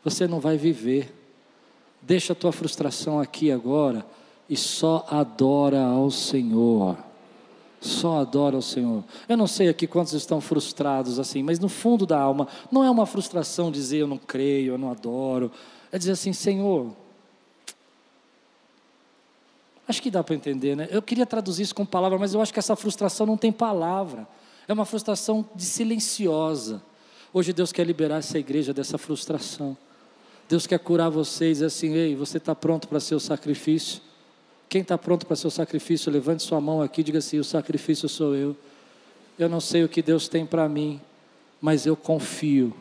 você 0.05 0.29
não 0.29 0.38
vai 0.38 0.57
viver. 0.57 1.12
Deixa 2.01 2.35
a 2.35 2.37
tua 2.37 2.53
frustração 2.53 3.19
aqui 3.19 3.51
agora 3.51 4.07
e 4.49 4.57
só 4.57 5.05
adora 5.11 5.83
ao 5.83 6.09
Senhor. 6.12 6.97
Só 7.87 8.20
adora 8.20 8.57
ao 8.57 8.62
Senhor. 8.62 9.05
Eu 9.29 9.37
não 9.37 9.46
sei 9.46 9.68
aqui 9.68 9.87
quantos 9.87 10.12
estão 10.12 10.40
frustrados 10.40 11.18
assim, 11.18 11.42
mas 11.42 11.59
no 11.59 11.68
fundo 11.68 12.05
da 12.05 12.18
alma, 12.18 12.49
não 12.70 12.83
é 12.83 12.90
uma 12.90 13.07
frustração 13.07 13.70
dizer 13.70 13.99
eu 13.99 14.07
não 14.07 14.18
creio, 14.18 14.75
eu 14.75 14.79
não 14.79 14.90
adoro. 14.90 15.51
É 15.92 15.99
dizer 15.99 16.12
assim, 16.12 16.33
Senhor. 16.33 16.92
Acho 19.88 20.03
que 20.03 20.11
dá 20.11 20.25
para 20.25 20.35
entender, 20.35 20.77
né? 20.77 20.88
Eu 20.90 21.01
queria 21.01 21.25
traduzir 21.25 21.62
isso 21.62 21.75
com 21.75 21.87
palavra, 21.87 22.18
mas 22.18 22.35
eu 22.35 22.42
acho 22.42 22.53
que 22.53 22.59
essa 22.59 22.75
frustração 22.75 23.25
não 23.25 23.37
tem 23.37 23.53
palavra. 23.53 24.27
É 24.66 24.72
uma 24.72 24.85
frustração 24.85 25.49
de 25.55 25.64
silenciosa. 25.64 26.83
Hoje 27.33 27.53
Deus 27.53 27.70
quer 27.70 27.87
liberar 27.87 28.16
essa 28.16 28.37
igreja 28.37 28.75
dessa 28.75 28.99
frustração. 28.99 29.77
Deus 30.49 30.66
quer 30.66 30.79
curar 30.81 31.09
vocês 31.09 31.62
assim, 31.62 31.92
ei, 31.92 32.16
você 32.16 32.38
está 32.38 32.55
pronto 32.55 32.88
para 32.88 32.99
ser 32.99 33.14
o 33.14 33.20
sacrifício? 33.20 34.01
Quem 34.68 34.83
está 34.83 34.98
pronto 34.98 35.26
para 35.26 35.37
ser 35.37 35.46
o 35.46 35.50
sacrifício, 35.50 36.11
levante 36.11 36.42
sua 36.42 36.61
mão 36.61 36.83
aqui 36.83 37.00
e 37.00 37.05
diga 37.05 37.18
assim: 37.18 37.38
o 37.38 37.44
sacrifício 37.44 38.09
sou 38.09 38.35
eu. 38.35 38.57
Eu 39.38 39.48
não 39.48 39.61
sei 39.61 39.85
o 39.85 39.88
que 39.88 40.02
Deus 40.02 40.29
tem 40.29 40.46
para 40.46 40.68
mim, 40.68 41.00
mas 41.61 41.87
eu 41.87 41.94
confio, 41.94 42.72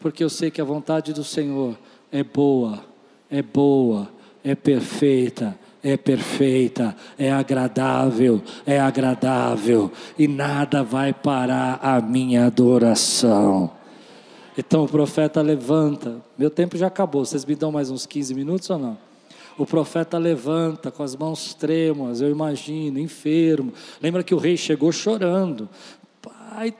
porque 0.00 0.22
eu 0.22 0.28
sei 0.28 0.50
que 0.50 0.60
a 0.60 0.64
vontade 0.64 1.12
do 1.12 1.24
Senhor 1.24 1.76
é 2.12 2.22
boa, 2.22 2.84
é 3.30 3.40
boa, 3.40 4.08
é 4.44 4.54
perfeita, 4.54 5.58
é 5.82 5.96
perfeita, 5.96 6.94
é 7.18 7.32
agradável, 7.32 8.42
é 8.66 8.78
agradável, 8.78 9.90
e 10.18 10.28
nada 10.28 10.82
vai 10.82 11.12
parar 11.12 11.80
a 11.82 12.00
minha 12.00 12.46
adoração. 12.46 13.70
Então 14.56 14.84
o 14.84 14.88
profeta 14.88 15.42
levanta, 15.42 16.22
meu 16.38 16.50
tempo 16.50 16.76
já 16.76 16.86
acabou, 16.86 17.24
vocês 17.24 17.44
me 17.44 17.54
dão 17.54 17.72
mais 17.72 17.90
uns 17.90 18.06
15 18.06 18.34
minutos 18.34 18.70
ou 18.70 18.78
não? 18.78 19.03
O 19.56 19.64
profeta 19.64 20.18
levanta 20.18 20.90
com 20.90 21.02
as 21.02 21.14
mãos 21.14 21.54
trêmulas, 21.54 22.20
eu 22.20 22.30
imagino, 22.30 22.98
enfermo. 22.98 23.72
Lembra 24.02 24.24
que 24.24 24.34
o 24.34 24.38
rei 24.38 24.56
chegou 24.56 24.90
chorando. 24.90 25.68
Pai, 26.20 26.74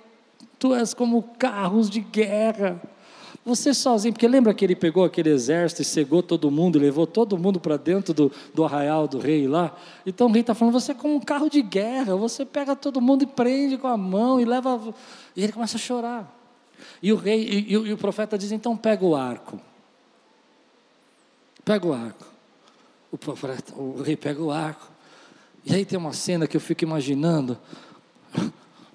tu 0.58 0.74
és 0.74 0.92
como 0.92 1.22
carros 1.38 1.88
de 1.88 2.00
guerra. 2.00 2.80
Você 3.44 3.74
sozinho, 3.74 4.14
porque 4.14 4.26
lembra 4.26 4.54
que 4.54 4.64
ele 4.64 4.74
pegou 4.74 5.04
aquele 5.04 5.28
exército 5.28 5.82
e 5.82 5.84
cegou 5.84 6.22
todo 6.22 6.50
mundo, 6.50 6.78
levou 6.78 7.06
todo 7.06 7.36
mundo 7.36 7.60
para 7.60 7.76
dentro 7.76 8.14
do, 8.14 8.32
do 8.54 8.64
arraial 8.64 9.06
do 9.06 9.18
rei 9.18 9.46
lá. 9.46 9.76
Então 10.06 10.28
o 10.28 10.32
rei 10.32 10.40
está 10.40 10.54
falando: 10.54 10.72
você 10.72 10.92
é 10.92 10.94
como 10.94 11.14
um 11.14 11.20
carro 11.20 11.50
de 11.50 11.60
guerra, 11.60 12.16
você 12.16 12.44
pega 12.44 12.74
todo 12.74 13.02
mundo 13.02 13.22
e 13.22 13.26
prende 13.26 13.76
com 13.76 13.86
a 13.86 13.98
mão 13.98 14.40
e 14.40 14.44
leva. 14.46 14.94
E 15.36 15.44
ele 15.44 15.52
começa 15.52 15.76
a 15.76 15.80
chorar. 15.80 16.34
E 17.02 17.12
o 17.12 17.16
rei, 17.16 17.42
e, 17.42 17.58
e, 17.68 17.72
e 17.72 17.92
o 17.92 17.98
profeta 17.98 18.38
diz: 18.38 18.50
então 18.50 18.76
pega 18.76 19.04
o 19.04 19.14
arco. 19.14 19.60
Pega 21.62 21.86
o 21.86 21.92
arco. 21.92 22.33
O, 23.14 23.82
o 23.82 24.02
rei 24.02 24.16
pega 24.16 24.42
o 24.42 24.50
arco. 24.50 24.90
E 25.64 25.74
aí 25.74 25.84
tem 25.84 25.98
uma 25.98 26.12
cena 26.12 26.46
que 26.46 26.56
eu 26.56 26.60
fico 26.60 26.84
imaginando. 26.84 27.58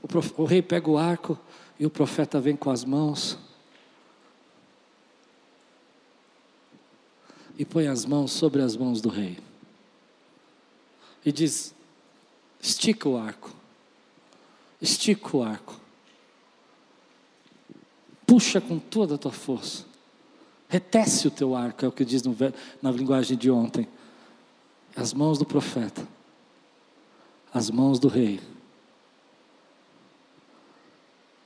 O, 0.02 0.08
prof, 0.08 0.34
o 0.38 0.46
rei 0.46 0.62
pega 0.62 0.90
o 0.90 0.98
arco 0.98 1.38
e 1.80 1.86
o 1.86 1.90
profeta 1.90 2.40
vem 2.40 2.56
com 2.56 2.70
as 2.70 2.84
mãos 2.84 3.38
e 7.60 7.66
põe 7.66 7.88
as 7.88 8.06
mãos 8.06 8.32
sobre 8.32 8.62
as 8.62 8.78
mãos 8.78 9.02
do 9.02 9.10
rei. 9.10 9.38
E 11.26 11.32
diz: 11.32 11.76
estica 12.62 13.10
o 13.10 13.18
arco, 13.18 13.54
estica 14.82 15.36
o 15.36 15.44
arco, 15.44 15.78
puxa 18.26 18.62
com 18.62 18.80
toda 18.80 19.16
a 19.16 19.18
tua 19.18 19.34
força, 19.34 19.86
retece 20.70 21.28
o 21.28 21.32
teu 21.32 21.54
arco, 21.54 21.84
é 21.84 21.88
o 21.90 21.92
que 21.92 22.06
diz 22.06 22.24
no, 22.24 22.34
na 22.82 22.92
linguagem 22.92 23.38
de 23.38 23.52
ontem. 23.52 23.86
As 25.00 25.14
mãos 25.14 25.38
do 25.38 25.46
profeta, 25.46 26.06
as 27.54 27.70
mãos 27.70 28.00
do 28.00 28.10
rei. 28.10 28.42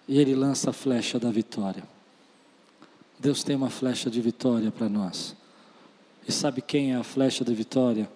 E 0.07 0.19
ele 0.19 0.33
lança 0.33 0.71
a 0.71 0.73
flecha 0.73 1.19
da 1.19 1.29
vitória. 1.29 1.83
Deus 3.19 3.43
tem 3.43 3.55
uma 3.55 3.69
flecha 3.69 4.09
de 4.09 4.19
vitória 4.19 4.71
para 4.71 4.89
nós. 4.89 5.35
E 6.27 6.31
sabe 6.31 6.63
quem 6.63 6.93
é 6.93 6.95
a 6.95 7.03
flecha 7.03 7.45
de 7.45 7.53
vitória? 7.53 8.09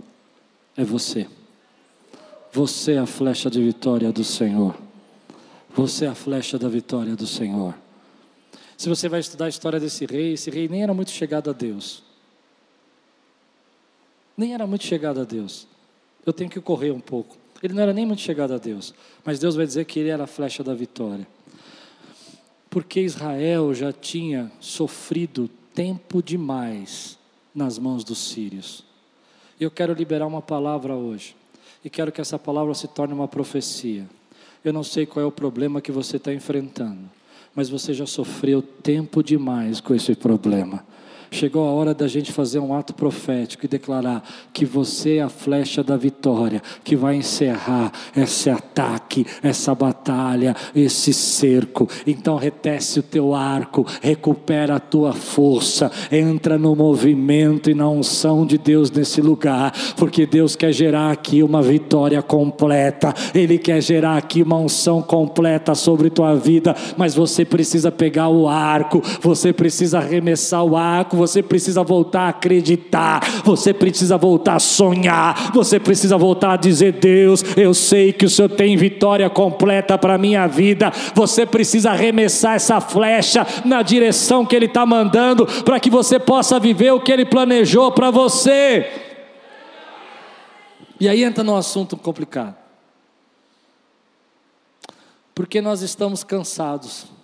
É 0.76 0.84
você. 0.84 1.30
Você 2.52 2.94
é 2.94 2.98
a 2.98 3.06
flecha 3.06 3.48
de 3.48 3.62
vitória 3.62 4.12
do 4.12 4.24
Senhor. 4.24 4.76
Você 5.76 6.06
é 6.06 6.08
a 6.08 6.16
flecha 6.16 6.58
da 6.58 6.68
vitória 6.68 7.16
do 7.16 7.28
Senhor. 7.28 7.76
Se 8.76 8.90
você 8.90 9.08
vai 9.08 9.20
estudar 9.20 9.46
a 9.46 9.50
história 9.50 9.80
desse 9.80 10.04
rei, 10.08 10.34
esse 10.34 10.50
rei 10.50 10.68
nem 10.68 10.82
era 10.82 10.96
muito 10.96 11.12
chegado 11.12 11.52
a 11.52 11.54
Deus. 11.54 12.07
Nem 14.38 14.54
era 14.54 14.68
muito 14.68 14.86
chegado 14.86 15.20
a 15.20 15.24
Deus. 15.24 15.68
Eu 16.26 16.32
tenho 16.32 16.50
que 16.50 16.62
correr 16.62 16.92
um 16.92 17.00
pouco. 17.00 17.36
Ele 17.64 17.74
não 17.74 17.82
era 17.82 17.92
nem 17.92 18.06
muito 18.06 18.22
chegado 18.22 18.54
a 18.54 18.58
Deus. 18.58 18.94
Mas 19.26 19.40
Deus 19.40 19.56
vai 19.56 19.66
dizer 19.66 19.86
que 19.86 20.00
ele 20.00 20.10
era 20.10 20.26
a 20.26 20.28
flecha 20.28 20.64
da 20.64 20.76
vitória. 20.76 21.28
Porque 22.70 23.02
Israel 23.02 23.74
já 23.74 23.92
tinha 23.92 24.52
sofrido 24.60 25.50
tempo 25.74 26.22
demais 26.22 27.18
nas 27.54 27.80
mãos 27.80 28.04
dos 28.04 28.20
sírios. 28.20 28.84
Eu 29.60 29.72
quero 29.72 29.94
liberar 29.94 30.28
uma 30.28 30.42
palavra 30.42 30.94
hoje, 30.96 31.36
e 31.84 31.90
quero 31.90 32.12
que 32.12 32.22
essa 32.22 32.38
palavra 32.38 32.76
se 32.76 32.88
torne 32.88 33.14
uma 33.14 33.28
profecia. 33.28 34.08
Eu 34.64 34.72
não 34.72 34.84
sei 34.84 35.08
qual 35.08 35.24
é 35.24 35.28
o 35.28 35.32
problema 35.32 35.82
que 35.82 35.92
você 35.92 36.18
está 36.18 36.32
enfrentando, 36.32 37.10
mas 37.56 37.70
você 37.70 37.94
já 37.94 38.06
sofreu 38.06 38.62
tempo 38.62 39.24
demais 39.24 39.82
com 39.82 39.96
esse 39.96 40.14
problema. 40.16 40.86
Chegou 41.30 41.68
a 41.68 41.72
hora 41.72 41.94
da 41.94 42.08
gente 42.08 42.32
fazer 42.32 42.60
um 42.60 42.74
ato 42.74 42.94
profético 42.94 43.66
e 43.66 43.68
declarar 43.68 44.24
que 44.54 44.66
você 44.66 45.18
é 45.18 45.22
a 45.22 45.30
flecha 45.30 45.84
da 45.84 45.98
vitória, 45.98 46.62
que 46.84 46.96
vai 46.96 47.16
encerrar 47.16 47.92
esse 48.16 48.50
ataque, 48.50 49.26
essa 49.44 49.76
batalha, 49.76 50.56
esse 50.76 51.14
cerco. 51.14 51.88
Então 52.06 52.38
retece 52.38 53.00
o 53.00 53.04
teu 53.04 53.36
arco, 53.36 53.86
recupera 54.02 54.76
a 54.76 54.80
tua 54.80 55.12
força, 55.14 55.92
entra 56.12 56.58
no 56.58 56.76
movimento 56.76 57.70
e 57.70 57.74
na 57.74 57.90
unção 57.90 58.46
de 58.46 58.58
Deus 58.58 58.90
nesse 58.90 59.22
lugar, 59.22 59.74
porque 59.98 60.26
Deus 60.26 60.56
quer 60.56 60.72
gerar 60.72 61.12
aqui 61.12 61.44
uma 61.44 61.62
vitória 61.62 62.22
completa. 62.22 63.14
Ele 63.36 63.58
quer 63.58 63.82
gerar 63.82 64.18
aqui 64.18 64.42
uma 64.44 64.58
unção 64.58 65.02
completa 65.02 65.76
sobre 65.76 66.10
tua 66.10 66.36
vida, 66.36 66.76
mas 66.96 67.14
você 67.14 67.44
precisa 67.44 67.92
pegar 67.92 68.30
o 68.30 68.48
arco, 68.48 69.02
você 69.22 69.52
precisa 69.52 69.98
arremessar 69.98 70.64
o 70.64 70.76
arco 70.76 71.17
você 71.18 71.42
precisa 71.42 71.84
voltar 71.84 72.22
a 72.22 72.30
acreditar, 72.30 73.42
você 73.44 73.74
precisa 73.74 74.18
voltar 74.18 74.56
a 74.56 74.60
sonhar, 74.60 75.52
você 75.52 75.80
precisa 75.80 76.18
voltar 76.18 76.54
a 76.54 76.58
dizer: 76.58 76.94
Deus, 76.94 77.44
eu 77.58 77.74
sei 77.74 78.14
que 78.14 78.26
o 78.26 78.30
Senhor 78.30 78.50
tem 78.50 78.78
vitória 78.78 79.30
completa 79.30 79.98
para 79.98 80.16
a 80.16 80.18
minha 80.18 80.48
vida. 80.48 80.92
Você 81.14 81.46
precisa 81.46 81.92
arremessar 81.92 82.56
essa 82.56 82.80
flecha 82.80 83.46
na 83.66 83.82
direção 83.82 84.46
que 84.46 84.56
Ele 84.56 84.68
está 84.68 84.86
mandando, 84.86 85.46
para 85.64 85.80
que 85.80 85.90
você 85.90 86.20
possa 86.20 86.60
viver 86.60 86.92
o 86.92 87.02
que 87.02 87.12
Ele 87.12 87.26
planejou 87.26 87.92
para 87.92 88.12
você. 88.12 88.88
E 91.00 91.08
aí 91.08 91.24
entra 91.24 91.44
num 91.44 91.56
assunto 91.56 91.96
complicado. 91.96 92.56
Porque 95.36 95.62
nós 95.62 95.82
estamos 95.82 96.24
cansados. 96.24 97.17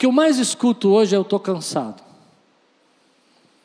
Que 0.00 0.06
eu 0.06 0.12
mais 0.12 0.38
escuto 0.38 0.88
hoje 0.88 1.14
é 1.14 1.18
eu 1.18 1.20
estou 1.20 1.38
cansado. 1.38 2.02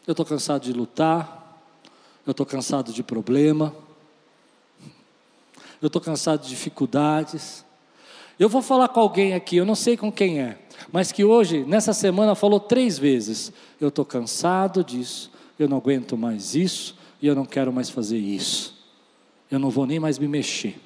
Eu 0.06 0.12
estou 0.12 0.26
cansado 0.26 0.64
de 0.64 0.74
lutar, 0.74 1.64
eu 2.28 2.32
estou 2.32 2.46
cansado 2.46 2.92
de 2.92 3.02
problema, 3.02 3.74
eu 5.82 5.88
estou 5.88 6.02
cansado 6.02 6.42
de 6.42 6.50
dificuldades. 6.50 7.64
Eu 8.38 8.50
vou 8.50 8.62
falar 8.62 8.90
com 8.90 9.00
alguém 9.00 9.34
aqui, 9.34 9.56
eu 9.56 9.66
não 9.66 9.76
sei 9.76 9.96
com 9.96 10.12
quem 10.12 10.42
é, 10.42 10.60
mas 10.92 11.10
que 11.10 11.24
hoje, 11.24 11.64
nessa 11.64 11.94
semana, 11.94 12.36
falou 12.36 12.60
três 12.60 13.00
vezes: 13.00 13.54
Eu 13.80 13.88
estou 13.88 14.04
cansado 14.04 14.84
disso, 14.84 15.32
eu 15.58 15.70
não 15.70 15.78
aguento 15.78 16.18
mais 16.18 16.54
isso 16.54 16.98
e 17.22 17.28
eu 17.28 17.34
não 17.34 17.46
quero 17.46 17.72
mais 17.72 17.90
fazer 17.90 18.18
isso. 18.18 18.76
Eu 19.50 19.58
não 19.58 19.70
vou 19.70 19.86
nem 19.86 20.02
mais 20.02 20.20
me 20.20 20.28
mexer. 20.28 20.78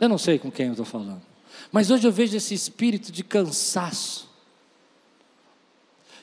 Eu 0.00 0.08
não 0.08 0.18
sei 0.18 0.40
com 0.40 0.50
quem 0.50 0.66
eu 0.66 0.72
estou 0.72 0.84
falando. 0.84 1.29
Mas 1.72 1.90
hoje 1.90 2.06
eu 2.06 2.12
vejo 2.12 2.36
esse 2.36 2.54
espírito 2.54 3.12
de 3.12 3.22
cansaço. 3.22 4.28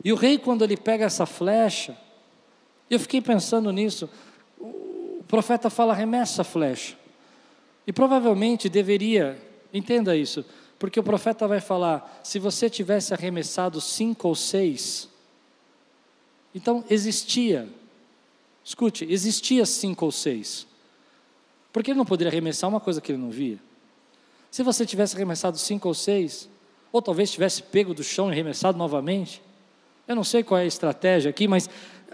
E 0.03 0.12
o 0.12 0.15
rei, 0.15 0.38
quando 0.38 0.63
ele 0.63 0.75
pega 0.77 1.05
essa 1.05 1.25
flecha, 1.25 1.97
eu 2.89 2.99
fiquei 2.99 3.21
pensando 3.21 3.71
nisso. 3.71 4.10
O 4.60 5.23
profeta 5.27 5.69
fala: 5.69 5.93
remessa 5.93 6.41
a 6.41 6.45
flecha. 6.45 6.97
E 7.86 7.93
provavelmente 7.93 8.67
deveria, 8.67 9.41
entenda 9.73 10.15
isso, 10.15 10.45
porque 10.77 10.99
o 10.99 11.03
profeta 11.03 11.47
vai 11.47 11.62
falar: 11.62 12.21
se 12.23 12.39
você 12.39 12.69
tivesse 12.69 13.13
arremessado 13.13 13.79
cinco 13.79 14.27
ou 14.27 14.36
seis, 14.36 15.07
então 16.53 16.83
existia, 16.89 17.67
escute, 18.63 19.05
existia 19.10 19.65
cinco 19.65 20.05
ou 20.05 20.12
seis. 20.12 20.67
Porque 21.71 21.91
ele 21.91 21.97
não 21.97 22.05
poderia 22.05 22.31
arremessar 22.31 22.69
uma 22.69 22.79
coisa 22.79 22.99
que 22.99 23.12
ele 23.12 23.21
não 23.21 23.29
via. 23.29 23.60
Se 24.58 24.63
você 24.63 24.88
tivesse 24.88 25.15
arremessado 25.15 25.56
cinco 25.56 25.88
ou 25.88 25.93
seis, 25.93 26.50
ou 26.91 27.00
talvez 27.00 27.30
tivesse 27.30 27.62
pego 27.62 27.93
do 27.93 28.04
chão 28.04 28.30
e 28.30 28.32
arremessado 28.32 28.76
novamente, 28.76 29.39
eu 30.08 30.15
não 30.15 30.24
sei 30.24 30.41
qual 30.41 30.60
é 30.60 30.63
a 30.63 30.65
estratégia 30.65 31.30
aqui, 31.30 31.48
mas 31.48 31.70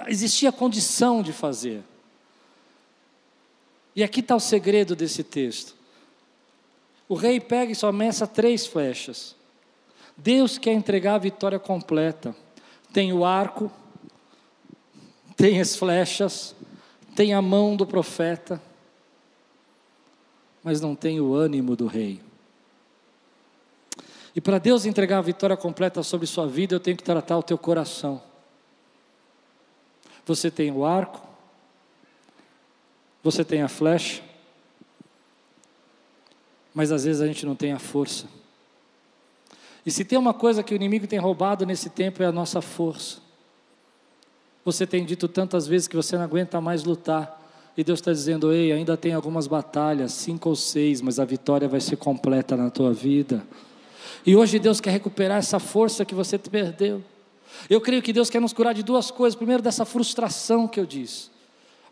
existia 0.07 0.51
condição 0.51 1.23
de 1.23 1.31
fazer. 1.31 1.81
E 3.95 4.03
aqui 4.03 4.19
está 4.19 4.35
o 4.35 4.41
segredo 4.41 4.93
desse 4.93 5.23
texto. 5.23 5.73
O 7.07 7.15
rei 7.15 7.39
pega 7.39 7.71
e 7.71 7.75
só 7.75 7.87
ameaça 7.87 8.27
três 8.27 8.67
flechas. 8.67 9.37
Deus 10.17 10.57
quer 10.57 10.73
entregar 10.73 11.15
a 11.15 11.19
vitória 11.19 11.59
completa. 11.59 12.35
Tem 12.91 13.13
o 13.13 13.23
arco, 13.23 13.71
tem 15.37 15.61
as 15.61 15.77
flechas, 15.77 16.53
tem 17.15 17.33
a 17.33 17.41
mão 17.41 17.77
do 17.77 17.87
profeta 17.87 18.61
mas 20.63 20.79
não 20.79 20.95
tem 20.95 21.19
o 21.19 21.33
ânimo 21.33 21.75
do 21.75 21.87
rei. 21.87 22.21
E 24.35 24.41
para 24.41 24.57
Deus 24.57 24.85
entregar 24.85 25.19
a 25.19 25.21
vitória 25.21 25.55
completa 25.55 26.01
sobre 26.01 26.25
sua 26.25 26.47
vida, 26.47 26.73
eu 26.73 26.79
tenho 26.79 26.97
que 26.97 27.03
tratar 27.03 27.37
o 27.37 27.43
teu 27.43 27.57
coração. 27.57 28.21
Você 30.25 30.49
tem 30.49 30.71
o 30.71 30.85
arco, 30.85 31.21
você 33.21 33.43
tem 33.43 33.61
a 33.61 33.67
flecha, 33.67 34.23
mas 36.73 36.91
às 36.91 37.03
vezes 37.03 37.21
a 37.21 37.27
gente 37.27 37.45
não 37.45 37.55
tem 37.55 37.71
a 37.71 37.79
força. 37.79 38.25
E 39.85 39.91
se 39.91 40.03
tem 40.05 40.17
uma 40.17 40.33
coisa 40.33 40.63
que 40.63 40.73
o 40.73 40.75
inimigo 40.75 41.05
tem 41.05 41.19
roubado 41.19 41.65
nesse 41.65 41.89
tempo 41.89 42.23
é 42.23 42.25
a 42.25 42.31
nossa 42.31 42.61
força. 42.61 43.21
Você 44.65 44.87
tem 44.87 45.05
dito 45.05 45.27
tantas 45.27 45.67
vezes 45.67 45.87
que 45.87 45.95
você 45.95 46.15
não 46.15 46.23
aguenta 46.23 46.59
mais 46.61 46.83
lutar. 46.83 47.41
E 47.75 47.83
Deus 47.83 47.99
está 47.99 48.13
dizendo: 48.13 48.53
Ei, 48.53 48.71
ainda 48.71 48.95
tem 48.95 49.13
algumas 49.13 49.45
batalhas, 49.45 50.13
cinco 50.13 50.49
ou 50.49 50.55
seis, 50.55 51.01
mas 51.01 51.19
a 51.19 51.25
vitória 51.25 51.67
vai 51.67 51.81
ser 51.81 51.97
completa 51.97 52.55
na 52.55 52.69
tua 52.69 52.93
vida. 52.93 53.45
E 54.25 54.35
hoje 54.35 54.59
Deus 54.59 54.79
quer 54.79 54.91
recuperar 54.91 55.37
essa 55.37 55.59
força 55.59 56.05
que 56.05 56.15
você 56.15 56.37
perdeu. 56.37 57.03
Eu 57.69 57.81
creio 57.81 58.01
que 58.01 58.13
Deus 58.13 58.29
quer 58.29 58.39
nos 58.39 58.53
curar 58.53 58.73
de 58.73 58.83
duas 58.83 59.11
coisas. 59.11 59.35
Primeiro, 59.35 59.61
dessa 59.61 59.85
frustração 59.85 60.67
que 60.67 60.79
eu 60.79 60.85
disse 60.85 61.33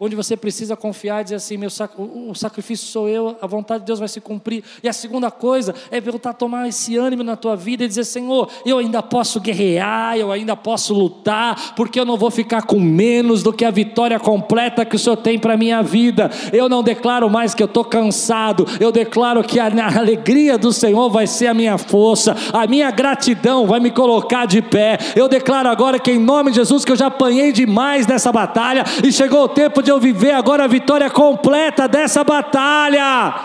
onde 0.03 0.15
você 0.15 0.35
precisa 0.35 0.75
confiar 0.75 1.21
e 1.21 1.25
dizer 1.25 1.35
assim: 1.35 1.57
meu 1.57 1.69
sac 1.69 1.93
o 1.97 2.33
sacrifício 2.33 2.87
sou 2.87 3.07
eu, 3.07 3.37
a 3.39 3.45
vontade 3.45 3.81
de 3.81 3.85
Deus 3.85 3.99
vai 3.99 4.07
se 4.07 4.19
cumprir. 4.19 4.63
E 4.81 4.89
a 4.89 4.93
segunda 4.93 5.29
coisa 5.29 5.75
é 5.91 6.01
voltar 6.01 6.31
a 6.31 6.33
tomar 6.33 6.67
esse 6.67 6.97
ânimo 6.97 7.23
na 7.23 7.35
tua 7.35 7.55
vida 7.55 7.83
e 7.83 7.87
dizer: 7.87 8.03
Senhor, 8.03 8.49
eu 8.65 8.79
ainda 8.79 9.03
posso 9.03 9.39
guerrear, 9.39 10.17
eu 10.17 10.31
ainda 10.31 10.55
posso 10.55 10.95
lutar, 10.95 11.75
porque 11.75 11.99
eu 11.99 12.05
não 12.05 12.17
vou 12.17 12.31
ficar 12.31 12.63
com 12.63 12.79
menos 12.79 13.43
do 13.43 13.53
que 13.53 13.63
a 13.63 13.69
vitória 13.69 14.19
completa 14.19 14.83
que 14.83 14.95
o 14.95 14.99
Senhor 14.99 15.17
tem 15.17 15.37
para 15.37 15.53
a 15.53 15.57
minha 15.57 15.83
vida. 15.83 16.31
Eu 16.51 16.67
não 16.67 16.81
declaro 16.81 17.29
mais 17.29 17.53
que 17.53 17.61
eu 17.61 17.67
estou 17.67 17.85
cansado, 17.85 18.65
eu 18.79 18.91
declaro 18.91 19.43
que 19.43 19.59
a, 19.59 19.67
a 19.67 19.99
alegria 19.99 20.57
do 20.57 20.73
Senhor 20.73 21.11
vai 21.11 21.27
ser 21.27 21.47
a 21.47 21.53
minha 21.53 21.77
força, 21.77 22.35
a 22.51 22.65
minha 22.65 22.89
gratidão 22.89 23.67
vai 23.67 23.79
me 23.79 23.91
colocar 23.91 24.47
de 24.47 24.63
pé. 24.63 24.97
Eu 25.15 25.27
declaro 25.27 25.69
agora 25.69 25.99
que 25.99 26.11
em 26.11 26.19
nome 26.19 26.49
de 26.49 26.55
Jesus, 26.57 26.83
que 26.83 26.91
eu 26.91 26.95
já 26.95 27.05
apanhei 27.07 27.51
demais 27.51 28.07
nessa 28.07 28.31
batalha 28.31 28.83
e 29.03 29.11
chegou 29.11 29.43
o 29.43 29.47
tempo 29.47 29.83
de 29.83 29.90
eu 29.91 29.99
viver 29.99 30.31
agora 30.31 30.63
a 30.63 30.67
vitória 30.67 31.09
completa 31.09 31.87
dessa 31.87 32.23
batalha. 32.23 33.35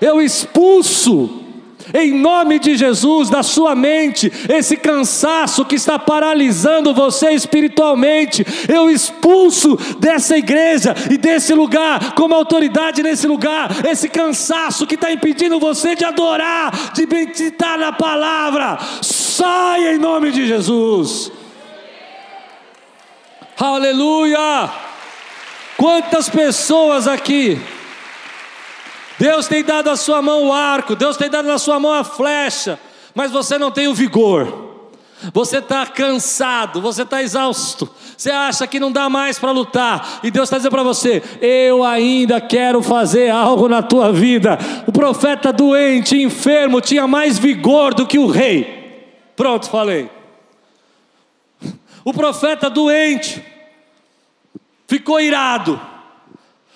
Eu 0.00 0.22
expulso 0.22 1.40
em 1.94 2.12
nome 2.12 2.58
de 2.58 2.76
Jesus, 2.76 3.28
da 3.28 3.42
sua 3.42 3.74
mente, 3.74 4.30
esse 4.48 4.76
cansaço 4.76 5.64
que 5.64 5.74
está 5.74 5.98
paralisando 5.98 6.94
você 6.94 7.30
espiritualmente, 7.30 8.44
eu 8.68 8.90
expulso 8.90 9.76
dessa 9.98 10.36
igreja 10.36 10.94
e 11.10 11.16
desse 11.16 11.52
lugar, 11.52 12.14
como 12.14 12.34
autoridade 12.34 13.02
nesse 13.02 13.26
lugar, 13.26 13.84
esse 13.84 14.08
cansaço 14.08 14.86
que 14.86 14.94
está 14.94 15.10
impedindo 15.10 15.58
você 15.58 15.94
de 15.94 16.04
adorar, 16.04 16.92
de 16.92 17.06
meditar 17.06 17.78
na 17.78 17.92
palavra, 17.92 18.78
sai 19.02 19.94
em 19.94 19.98
nome 19.98 20.30
de 20.30 20.46
Jesus. 20.46 21.32
Aleluia! 23.58 24.89
Quantas 25.80 26.28
pessoas 26.28 27.08
aqui, 27.08 27.58
Deus 29.18 29.48
tem 29.48 29.64
dado 29.64 29.88
à 29.88 29.96
sua 29.96 30.20
mão 30.20 30.48
o 30.48 30.52
arco, 30.52 30.94
Deus 30.94 31.16
tem 31.16 31.30
dado 31.30 31.48
na 31.48 31.56
sua 31.56 31.80
mão 31.80 31.94
a 31.94 32.04
flecha, 32.04 32.78
mas 33.14 33.32
você 33.32 33.56
não 33.56 33.70
tem 33.70 33.88
o 33.88 33.94
vigor, 33.94 34.90
você 35.32 35.56
está 35.56 35.86
cansado, 35.86 36.82
você 36.82 37.00
está 37.00 37.22
exausto, 37.22 37.88
você 38.14 38.30
acha 38.30 38.66
que 38.66 38.78
não 38.78 38.92
dá 38.92 39.08
mais 39.08 39.38
para 39.38 39.52
lutar, 39.52 40.20
e 40.22 40.30
Deus 40.30 40.48
está 40.48 40.58
dizendo 40.58 40.72
para 40.72 40.82
você: 40.82 41.22
Eu 41.40 41.82
ainda 41.82 42.42
quero 42.42 42.82
fazer 42.82 43.30
algo 43.30 43.66
na 43.66 43.80
tua 43.80 44.12
vida. 44.12 44.58
O 44.86 44.92
profeta 44.92 45.50
doente, 45.50 46.22
enfermo, 46.22 46.82
tinha 46.82 47.06
mais 47.06 47.38
vigor 47.38 47.94
do 47.94 48.06
que 48.06 48.18
o 48.18 48.26
rei. 48.26 49.24
Pronto, 49.34 49.70
falei. 49.70 50.10
O 52.04 52.12
profeta 52.12 52.68
doente, 52.68 53.42
ficou 54.90 55.20
irado. 55.20 55.80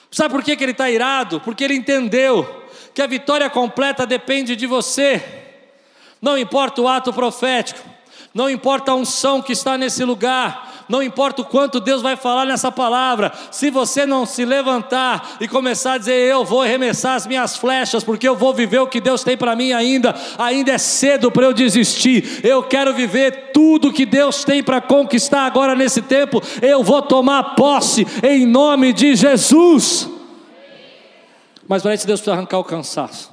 Sabe 0.09 0.33
por 0.33 0.45
que, 0.45 0.55
que 0.55 0.63
ele 0.63 0.71
está 0.71 0.89
irado? 0.89 1.41
Porque 1.41 1.65
ele 1.65 1.75
entendeu 1.75 2.65
que 2.95 3.03
a 3.03 3.09
vitória 3.09 3.51
completa 3.51 4.07
depende 4.07 4.55
de 4.55 4.69
você. 4.69 5.21
Não 6.23 6.39
importa 6.39 6.81
o 6.81 6.87
ato 6.87 7.13
profético, 7.13 7.81
não 8.33 8.49
importa 8.49 8.93
a 8.93 8.95
unção 8.95 9.43
que 9.43 9.53
está 9.53 9.77
nesse 9.77 10.05
lugar, 10.05 10.74
não 10.89 11.03
importa 11.03 11.43
o 11.43 11.45
quanto 11.45 11.81
Deus 11.81 12.03
vai 12.03 12.17
falar 12.17 12.45
nessa 12.45 12.71
palavra, 12.71 13.33
se 13.51 13.71
você 13.71 14.05
não 14.07 14.27
se 14.27 14.45
levantar 14.45 15.37
e 15.41 15.49
começar 15.49 15.95
a 15.95 15.99
dizer, 15.99 16.15
eu 16.15 16.45
vou 16.45 16.63
arremessar 16.63 17.15
as 17.15 17.27
minhas 17.27 17.57
flechas, 17.57 18.05
porque 18.05 18.29
eu 18.29 18.37
vou 18.37 18.53
viver 18.53 18.79
o 18.79 18.87
que 18.87 19.01
Deus 19.01 19.23
tem 19.23 19.37
para 19.37 19.57
mim 19.57 19.73
ainda, 19.73 20.15
ainda 20.39 20.73
é 20.73 20.79
cedo 20.79 21.31
para 21.31 21.47
eu 21.47 21.53
desistir, 21.53 22.41
eu 22.45 22.63
quero 22.63 22.93
viver 22.95 23.53
tudo 23.53 23.93
que 23.93 24.05
Deus 24.05 24.45
tem 24.45 24.63
para 24.63 24.81
conquistar 24.81 25.47
agora 25.47 25.75
nesse 25.75 26.03
tempo, 26.03 26.43
eu 26.61 26.83
vou 26.83 27.03
tomar 27.03 27.55
posse 27.55 28.07
em 28.23 28.47
nome 28.47 28.93
de 28.93 29.15
Jesus. 29.15 30.09
Mas 31.67 31.83
para 31.83 31.95
isso 31.95 32.07
Deus 32.07 32.21
precisa 32.21 32.37
arrancar 32.37 32.59
o 32.59 32.65
cansaço, 32.65 33.33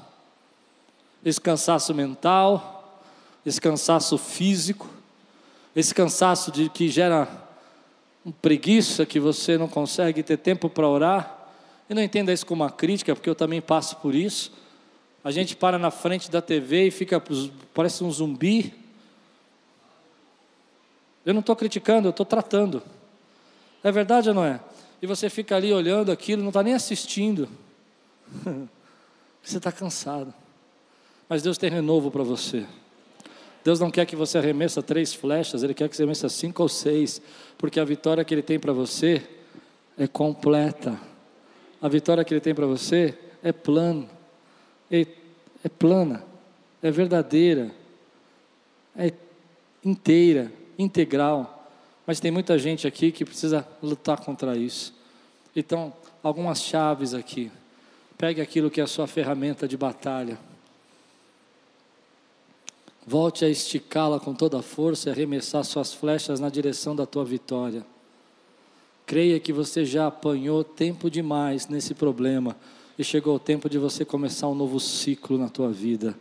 esse 1.23 1.39
cansaço 1.39 1.93
mental, 1.93 3.01
esse 3.45 3.59
cansaço 3.59 4.17
físico, 4.17 4.87
esse 5.75 5.93
cansaço 5.93 6.51
de 6.51 6.69
que 6.69 6.89
gera 6.89 7.27
um 8.25 8.31
preguiça 8.31 9.05
que 9.05 9.19
você 9.19 9.57
não 9.57 9.67
consegue 9.67 10.21
ter 10.23 10.37
tempo 10.37 10.69
para 10.69 10.87
orar. 10.87 11.49
E 11.89 11.93
não 11.93 12.01
entenda 12.01 12.31
isso 12.31 12.45
como 12.45 12.63
uma 12.63 12.71
crítica, 12.71 13.13
porque 13.15 13.29
eu 13.29 13.35
também 13.35 13.61
passo 13.61 13.97
por 13.97 14.15
isso. 14.15 14.53
A 15.23 15.31
gente 15.31 15.55
para 15.55 15.77
na 15.77 15.91
frente 15.91 16.31
da 16.31 16.41
TV 16.41 16.87
e 16.87 16.91
fica, 16.91 17.21
parece 17.73 18.03
um 18.03 18.11
zumbi. 18.11 18.73
Eu 21.25 21.33
não 21.33 21.41
estou 21.41 21.55
criticando, 21.55 22.07
eu 22.07 22.11
estou 22.11 22.25
tratando. 22.25 22.81
É 23.83 23.91
verdade 23.91 24.29
ou 24.29 24.35
não 24.35 24.45
é? 24.45 24.59
E 25.01 25.07
você 25.07 25.29
fica 25.29 25.55
ali 25.55 25.73
olhando 25.73 26.11
aquilo, 26.11 26.41
não 26.41 26.49
está 26.49 26.63
nem 26.63 26.73
assistindo. 26.73 27.49
Você 29.43 29.57
está 29.57 29.71
cansado. 29.71 30.31
Mas 31.27 31.41
Deus 31.41 31.57
tem 31.57 31.67
renovo 31.69 32.11
para 32.11 32.21
você. 32.21 32.63
Deus 33.63 33.79
não 33.79 33.91
quer 33.91 34.05
que 34.05 34.15
você 34.15 34.37
arremessa 34.37 34.81
três 34.81 35.13
flechas, 35.13 35.61
Ele 35.61 35.73
quer 35.73 35.87
que 35.87 35.95
você 35.95 36.01
arremessa 36.01 36.29
cinco 36.29 36.63
ou 36.63 36.69
seis, 36.69 37.21
porque 37.57 37.79
a 37.79 37.85
vitória 37.85 38.23
que 38.23 38.33
Ele 38.33 38.41
tem 38.41 38.59
para 38.59 38.73
você 38.73 39.21
é 39.97 40.07
completa. 40.07 40.99
A 41.81 41.87
vitória 41.87 42.23
que 42.23 42.33
Ele 42.33 42.41
tem 42.41 42.55
para 42.55 42.65
você 42.65 43.17
é 43.43 43.51
plano, 43.51 44.09
é, 44.89 45.05
é 45.63 45.69
plana, 45.69 46.23
é 46.81 46.89
verdadeira, 46.89 47.71
é 48.95 49.13
inteira, 49.83 50.51
integral. 50.77 51.69
Mas 52.05 52.19
tem 52.19 52.31
muita 52.31 52.57
gente 52.57 52.87
aqui 52.87 53.11
que 53.11 53.23
precisa 53.23 53.67
lutar 53.81 54.19
contra 54.19 54.57
isso. 54.57 54.93
Então, 55.55 55.93
algumas 56.23 56.61
chaves 56.61 57.13
aqui. 57.13 57.51
Pegue 58.17 58.41
aquilo 58.41 58.71
que 58.71 58.81
é 58.81 58.83
a 58.83 58.87
sua 58.87 59.05
ferramenta 59.07 59.67
de 59.67 59.77
batalha 59.77 60.37
Volte 63.05 63.43
a 63.43 63.49
esticá-la 63.49 64.19
com 64.19 64.33
toda 64.33 64.59
a 64.59 64.61
força 64.61 65.09
e 65.09 65.11
arremessar 65.11 65.63
suas 65.63 65.93
flechas 65.93 66.39
na 66.39 66.49
direção 66.49 66.95
da 66.95 67.05
tua 67.05 67.25
vitória. 67.25 67.85
Creia 69.05 69.39
que 69.39 69.51
você 69.51 69.83
já 69.83 70.07
apanhou 70.07 70.63
tempo 70.63 71.09
demais 71.09 71.67
nesse 71.67 71.93
problema 71.93 72.55
e 72.97 73.03
chegou 73.03 73.35
o 73.35 73.39
tempo 73.39 73.67
de 73.67 73.77
você 73.77 74.05
começar 74.05 74.47
um 74.47 74.55
novo 74.55 74.79
ciclo 74.79 75.37
na 75.37 75.49
tua 75.49 75.71
vida. 75.71 76.15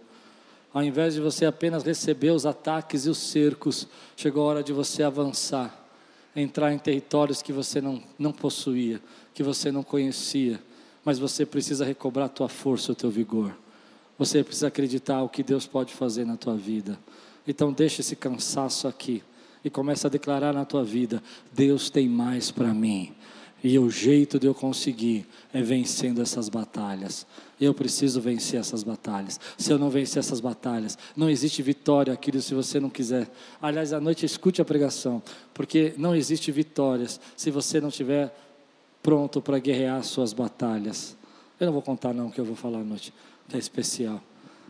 Ao 0.73 0.83
invés 0.83 1.15
de 1.15 1.21
você 1.21 1.45
apenas 1.45 1.83
receber 1.83 2.31
os 2.31 2.47
ataques 2.47 3.05
e 3.05 3.11
os 3.11 3.19
cercos, 3.19 3.87
chegou 4.17 4.45
a 4.45 4.47
hora 4.47 4.63
de 4.63 4.73
você 4.73 5.03
avançar, 5.03 5.87
entrar 6.35 6.73
em 6.73 6.79
territórios 6.79 7.43
que 7.43 7.53
você 7.53 7.81
não, 7.81 8.03
não 8.19 8.33
possuía, 8.33 9.01
que 9.35 9.43
você 9.43 9.71
não 9.71 9.83
conhecia, 9.83 10.61
mas 11.05 11.19
você 11.19 11.45
precisa 11.45 11.85
recobrar 11.85 12.27
a 12.27 12.31
tua 12.31 12.49
força, 12.49 12.93
o 12.93 12.95
teu 12.95 13.11
vigor. 13.11 13.55
Você 14.21 14.45
precisa 14.45 14.67
acreditar 14.67 15.23
o 15.23 15.31
que 15.31 15.43
Deus 15.43 15.67
pode 15.67 15.95
fazer 15.95 16.27
na 16.27 16.37
tua 16.37 16.55
vida. 16.55 16.99
Então 17.49 17.73
deixa 17.73 18.03
esse 18.03 18.15
cansaço 18.15 18.87
aqui 18.87 19.23
e 19.65 19.71
começa 19.71 20.09
a 20.09 20.11
declarar 20.11 20.53
na 20.53 20.67
tua 20.67 20.85
vida: 20.85 21.23
Deus 21.51 21.89
tem 21.89 22.07
mais 22.07 22.51
para 22.51 22.75
mim. 22.75 23.15
E 23.65 23.79
o 23.79 23.89
jeito 23.89 24.39
de 24.39 24.47
eu 24.47 24.55
conseguir 24.55 25.27
é 25.55 25.63
vencendo 25.63 26.21
essas 26.21 26.51
batalhas. 26.51 27.27
Eu 27.59 27.73
preciso 27.73 28.21
vencer 28.21 28.61
essas 28.61 28.83
batalhas. 28.83 29.41
Se 29.57 29.73
eu 29.73 29.79
não 29.79 29.89
vencer 29.89 30.19
essas 30.19 30.39
batalhas, 30.39 30.99
não 31.17 31.31
existe 31.31 31.63
vitória, 31.63 32.15
querido, 32.15 32.43
se 32.43 32.53
você 32.53 32.79
não 32.79 32.91
quiser. 32.91 33.27
Aliás, 33.61 33.91
à 33.95 34.01
noite 34.03 34.27
escute 34.27 34.61
a 34.61 34.67
pregação, 34.67 35.23
porque 35.55 35.95
não 35.97 36.15
existe 36.15 36.53
vitórias 36.53 37.19
se 37.35 37.51
você 37.51 37.81
não 37.81 37.89
estiver 37.89 38.39
pronto 39.03 39.41
para 39.41 39.59
guerrear 39.59 40.05
suas 40.05 40.35
batalhas. 40.35 41.17
Eu 41.59 41.67
não 41.67 41.73
vou 41.73 41.83
contar 41.83 42.13
não 42.13 42.29
o 42.29 42.31
que 42.31 42.41
eu 42.41 42.45
vou 42.45 42.57
falar 42.57 42.81
à 42.81 42.85
noite 42.85 43.15
é 43.57 43.59
especial. 43.59 44.21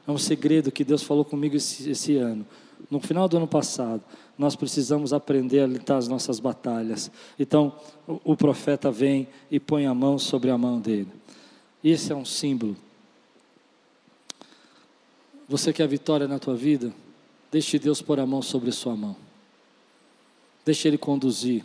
É 0.07 0.11
um 0.11 0.19
segredo 0.19 0.73
que 0.73 0.85
Deus 0.85 1.03
falou 1.03 1.25
comigo 1.25 1.57
esse, 1.57 1.91
esse 1.91 2.17
ano. 2.17 2.47
No 2.91 3.01
final 3.01 3.29
do 3.29 3.37
ano 3.37 3.47
passado, 3.47 4.03
nós 4.39 4.57
precisamos 4.57 5.13
aprender 5.13 5.61
a 5.61 5.67
lutar 5.67 5.99
as 5.99 6.09
nossas 6.09 6.41
batalhas. 6.41 7.11
Então, 7.39 7.75
o, 8.07 8.33
o 8.33 8.37
profeta 8.37 8.91
vem 8.91 9.29
e 9.51 9.61
põe 9.61 9.87
a 9.87 9.95
mão 9.95 10.19
sobre 10.19 10.51
a 10.51 10.59
mão 10.59 10.81
dele. 10.81 11.09
Esse 11.85 12.13
é 12.13 12.17
um 12.17 12.25
símbolo. 12.25 12.77
Você 15.49 15.73
quer 15.73 15.87
vitória 15.89 16.29
na 16.29 16.39
tua 16.39 16.55
vida? 16.55 16.93
Deixe 17.51 17.79
Deus 17.79 18.01
pôr 18.01 18.21
a 18.21 18.27
mão 18.27 18.41
sobre 18.41 18.71
a 18.71 18.73
sua 18.73 18.95
mão. 18.97 19.17
Deixe 20.65 20.87
Ele 20.87 20.97
conduzir. 20.97 21.65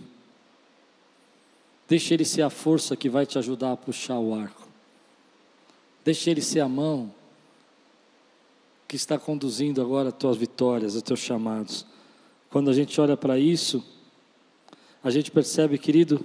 Deixe 1.88 2.14
Ele 2.14 2.26
ser 2.26 2.42
a 2.42 2.50
força 2.50 2.96
que 2.96 3.10
vai 3.10 3.26
te 3.26 3.38
ajudar 3.38 3.74
a 3.74 3.78
puxar 3.78 4.20
o 4.20 4.34
arco. 4.34 4.65
Deixe 6.06 6.30
Ele 6.30 6.42
ser 6.42 6.60
a 6.60 6.70
mão 6.70 7.12
que 8.88 8.96
está 8.96 9.18
conduzindo 9.18 9.82
agora 9.82 10.10
as 10.10 10.16
tuas 10.16 10.38
vitórias, 10.38 10.94
os 10.94 11.02
teus 11.02 11.20
chamados. 11.20 11.84
Quando 12.48 12.70
a 12.70 12.74
gente 12.74 13.02
olha 13.02 13.18
para 13.18 13.40
isso, 13.40 13.84
a 15.04 15.10
gente 15.10 15.32
percebe, 15.32 15.80
querido, 15.80 16.24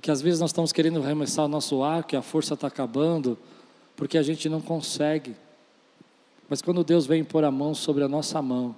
que 0.00 0.08
às 0.08 0.22
vezes 0.22 0.38
nós 0.38 0.50
estamos 0.50 0.70
querendo 0.70 1.02
arremessar 1.02 1.46
o 1.46 1.48
nosso 1.48 1.82
ar, 1.82 2.04
que 2.04 2.14
a 2.14 2.22
força 2.22 2.54
está 2.54 2.68
acabando, 2.68 3.36
porque 3.96 4.16
a 4.16 4.22
gente 4.22 4.48
não 4.48 4.60
consegue. 4.60 5.34
Mas 6.48 6.62
quando 6.62 6.84
Deus 6.84 7.06
vem 7.06 7.24
pôr 7.24 7.42
a 7.42 7.50
mão 7.50 7.74
sobre 7.74 8.04
a 8.04 8.08
nossa 8.08 8.40
mão 8.40 8.76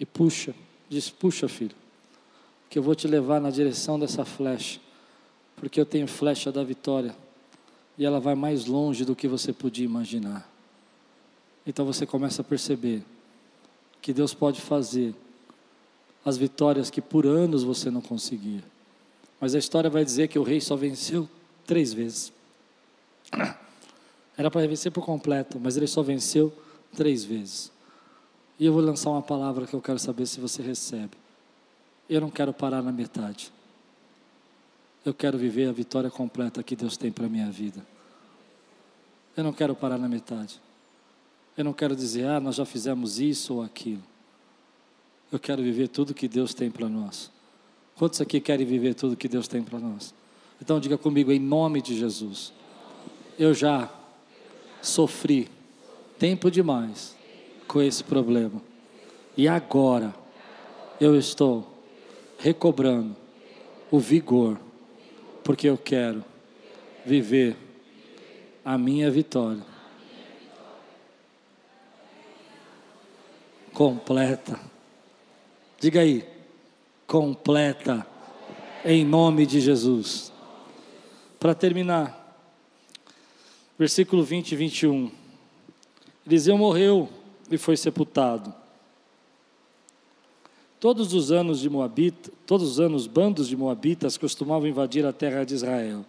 e 0.00 0.06
puxa, 0.06 0.54
diz: 0.88 1.10
Puxa, 1.10 1.46
filho, 1.46 1.76
que 2.70 2.78
eu 2.78 2.82
vou 2.82 2.94
te 2.94 3.06
levar 3.06 3.38
na 3.38 3.50
direção 3.50 4.00
dessa 4.00 4.24
flecha, 4.24 4.80
porque 5.56 5.78
eu 5.78 5.84
tenho 5.84 6.08
flecha 6.08 6.50
da 6.50 6.64
vitória 6.64 7.14
e 7.98 8.04
ela 8.04 8.20
vai 8.20 8.34
mais 8.34 8.66
longe 8.66 9.04
do 9.04 9.14
que 9.14 9.28
você 9.28 9.52
podia 9.52 9.84
imaginar. 9.84 10.48
Então 11.66 11.84
você 11.84 12.06
começa 12.06 12.42
a 12.42 12.44
perceber 12.44 13.02
que 14.00 14.12
Deus 14.12 14.34
pode 14.34 14.60
fazer 14.60 15.14
as 16.24 16.36
vitórias 16.36 16.90
que 16.90 17.00
por 17.00 17.26
anos 17.26 17.62
você 17.62 17.90
não 17.90 18.00
conseguia. 18.00 18.62
Mas 19.40 19.54
a 19.54 19.58
história 19.58 19.90
vai 19.90 20.04
dizer 20.04 20.28
que 20.28 20.38
o 20.38 20.42
rei 20.42 20.60
só 20.60 20.76
venceu 20.76 21.28
três 21.66 21.92
vezes. 21.92 22.32
Era 24.36 24.50
para 24.50 24.66
vencer 24.66 24.90
por 24.90 25.04
completo, 25.04 25.60
mas 25.60 25.76
ele 25.76 25.86
só 25.86 26.02
venceu 26.02 26.52
três 26.96 27.24
vezes. 27.24 27.70
E 28.58 28.66
eu 28.66 28.72
vou 28.72 28.82
lançar 28.82 29.10
uma 29.10 29.22
palavra 29.22 29.66
que 29.66 29.74
eu 29.74 29.80
quero 29.80 29.98
saber 29.98 30.26
se 30.26 30.40
você 30.40 30.62
recebe. 30.62 31.16
Eu 32.08 32.20
não 32.20 32.30
quero 32.30 32.52
parar 32.52 32.82
na 32.82 32.92
metade. 32.92 33.52
Eu 35.04 35.12
quero 35.12 35.36
viver 35.36 35.68
a 35.68 35.72
vitória 35.72 36.10
completa 36.10 36.62
que 36.62 36.76
Deus 36.76 36.96
tem 36.96 37.10
para 37.10 37.26
a 37.26 37.28
minha 37.28 37.50
vida. 37.50 37.84
Eu 39.36 39.42
não 39.42 39.52
quero 39.52 39.74
parar 39.74 39.98
na 39.98 40.08
metade. 40.08 40.60
Eu 41.56 41.64
não 41.64 41.72
quero 41.72 41.94
dizer, 41.96 42.26
ah, 42.26 42.40
nós 42.40 42.56
já 42.56 42.64
fizemos 42.64 43.18
isso 43.18 43.54
ou 43.54 43.62
aquilo. 43.62 44.02
Eu 45.30 45.38
quero 45.38 45.62
viver 45.62 45.88
tudo 45.88 46.14
que 46.14 46.28
Deus 46.28 46.54
tem 46.54 46.70
para 46.70 46.88
nós. 46.88 47.30
Quantos 47.96 48.20
aqui 48.20 48.40
querem 48.40 48.66
viver 48.66 48.94
tudo 48.94 49.16
que 49.16 49.28
Deus 49.28 49.48
tem 49.48 49.62
para 49.62 49.78
nós? 49.78 50.14
Então 50.60 50.78
diga 50.78 50.96
comigo, 50.96 51.32
em 51.32 51.38
nome 51.38 51.82
de 51.82 51.98
Jesus. 51.98 52.52
Eu 53.38 53.52
já 53.54 53.90
sofri 54.80 55.48
tempo 56.18 56.50
demais 56.50 57.16
com 57.66 57.80
esse 57.80 58.04
problema. 58.04 58.62
E 59.36 59.48
agora 59.48 60.14
eu 61.00 61.18
estou 61.18 61.66
recobrando 62.38 63.16
o 63.90 63.98
vigor, 63.98 64.58
porque 65.44 65.68
eu 65.68 65.76
quero 65.76 66.24
viver 67.04 67.56
a 68.64 68.78
minha 68.78 69.10
vitória 69.10 69.72
completa. 73.72 74.60
Diga 75.80 76.00
aí, 76.00 76.24
completa, 77.06 78.06
em 78.84 79.04
nome 79.04 79.46
de 79.46 79.60
Jesus. 79.60 80.32
Para 81.40 81.54
terminar, 81.54 82.38
versículo 83.78 84.22
20 84.22 84.52
e 84.52 84.56
21. 84.56 85.10
Eliseu 86.26 86.56
morreu 86.56 87.08
e 87.50 87.58
foi 87.58 87.76
sepultado. 87.76 88.54
Todos 90.82 91.14
os 91.14 91.30
anos 91.30 91.60
de 91.60 91.70
Moabita, 91.70 92.32
todos 92.44 92.72
os 92.72 92.80
anos 92.80 93.06
bandos 93.06 93.46
de 93.46 93.56
moabitas 93.56 94.18
costumavam 94.18 94.66
invadir 94.66 95.06
a 95.06 95.12
terra 95.12 95.44
de 95.44 95.54
Israel. 95.54 96.04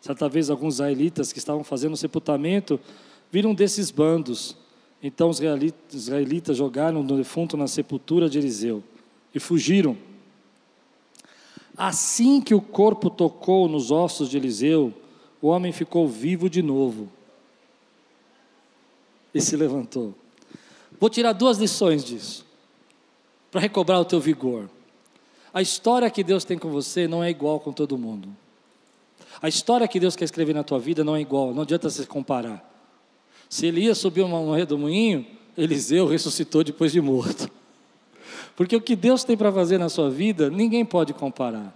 Certa 0.00 0.26
vez 0.26 0.48
alguns 0.48 0.76
israelitas 0.76 1.34
que 1.34 1.38
estavam 1.38 1.62
fazendo 1.62 1.92
o 1.92 1.98
sepultamento 1.98 2.80
viram 3.30 3.52
desses 3.52 3.90
bandos 3.90 4.56
então 5.02 5.30
os 5.30 5.40
israelitas 5.92 6.56
jogaram 6.56 7.00
o 7.00 7.04
defunto 7.04 7.56
na 7.56 7.66
sepultura 7.66 8.28
de 8.28 8.38
Eliseu 8.38 8.82
e 9.34 9.40
fugiram. 9.40 9.96
Assim 11.76 12.40
que 12.40 12.54
o 12.54 12.60
corpo 12.60 13.08
tocou 13.08 13.66
nos 13.66 13.90
ossos 13.90 14.28
de 14.28 14.36
Eliseu, 14.36 14.92
o 15.40 15.48
homem 15.48 15.72
ficou 15.72 16.06
vivo 16.06 16.50
de 16.50 16.60
novo 16.60 17.08
e 19.34 19.40
se 19.40 19.56
levantou. 19.56 20.14
Vou 20.98 21.08
tirar 21.08 21.32
duas 21.32 21.56
lições 21.56 22.04
disso, 22.04 22.44
para 23.50 23.60
recobrar 23.60 24.00
o 24.00 24.04
teu 24.04 24.20
vigor. 24.20 24.68
A 25.52 25.60
história 25.60 26.08
que 26.10 26.22
Deus 26.22 26.44
tem 26.44 26.56
com 26.56 26.70
você 26.70 27.08
não 27.08 27.22
é 27.24 27.30
igual 27.30 27.58
com 27.58 27.72
todo 27.72 27.98
mundo. 27.98 28.28
A 29.42 29.48
história 29.48 29.88
que 29.88 29.98
Deus 29.98 30.14
quer 30.14 30.24
escrever 30.24 30.54
na 30.54 30.62
tua 30.62 30.78
vida 30.78 31.02
não 31.02 31.16
é 31.16 31.20
igual, 31.20 31.52
não 31.52 31.62
adianta 31.62 31.90
se 31.90 32.06
comparar. 32.06 32.68
Se 33.48 33.66
Elias 33.66 33.98
subiu 33.98 34.28
no 34.28 34.52
redemoinho, 34.52 35.26
Eliseu 35.56 36.06
ressuscitou 36.06 36.62
depois 36.62 36.92
de 36.92 37.00
morto. 37.00 37.50
Porque 38.54 38.76
o 38.76 38.80
que 38.80 38.94
Deus 38.94 39.24
tem 39.24 39.36
para 39.36 39.50
fazer 39.50 39.78
na 39.78 39.88
sua 39.88 40.10
vida, 40.10 40.50
ninguém 40.50 40.84
pode 40.84 41.12
comparar. 41.12 41.74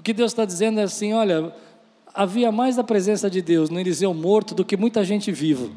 O 0.00 0.02
que 0.02 0.12
Deus 0.12 0.32
está 0.32 0.44
dizendo 0.44 0.80
é 0.80 0.82
assim: 0.82 1.12
olha, 1.12 1.54
havia 2.12 2.50
mais 2.50 2.76
da 2.76 2.82
presença 2.82 3.30
de 3.30 3.42
Deus 3.42 3.70
no 3.70 3.78
Eliseu 3.78 4.12
morto 4.12 4.54
do 4.54 4.64
que 4.64 4.76
muita 4.76 5.04
gente 5.04 5.30
viva. 5.30 5.68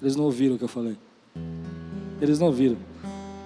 Eles 0.00 0.16
não 0.16 0.24
ouviram 0.24 0.54
o 0.54 0.58
que 0.58 0.64
eu 0.64 0.68
falei. 0.68 0.96
Eles 2.20 2.38
não 2.38 2.46
ouviram. 2.48 2.78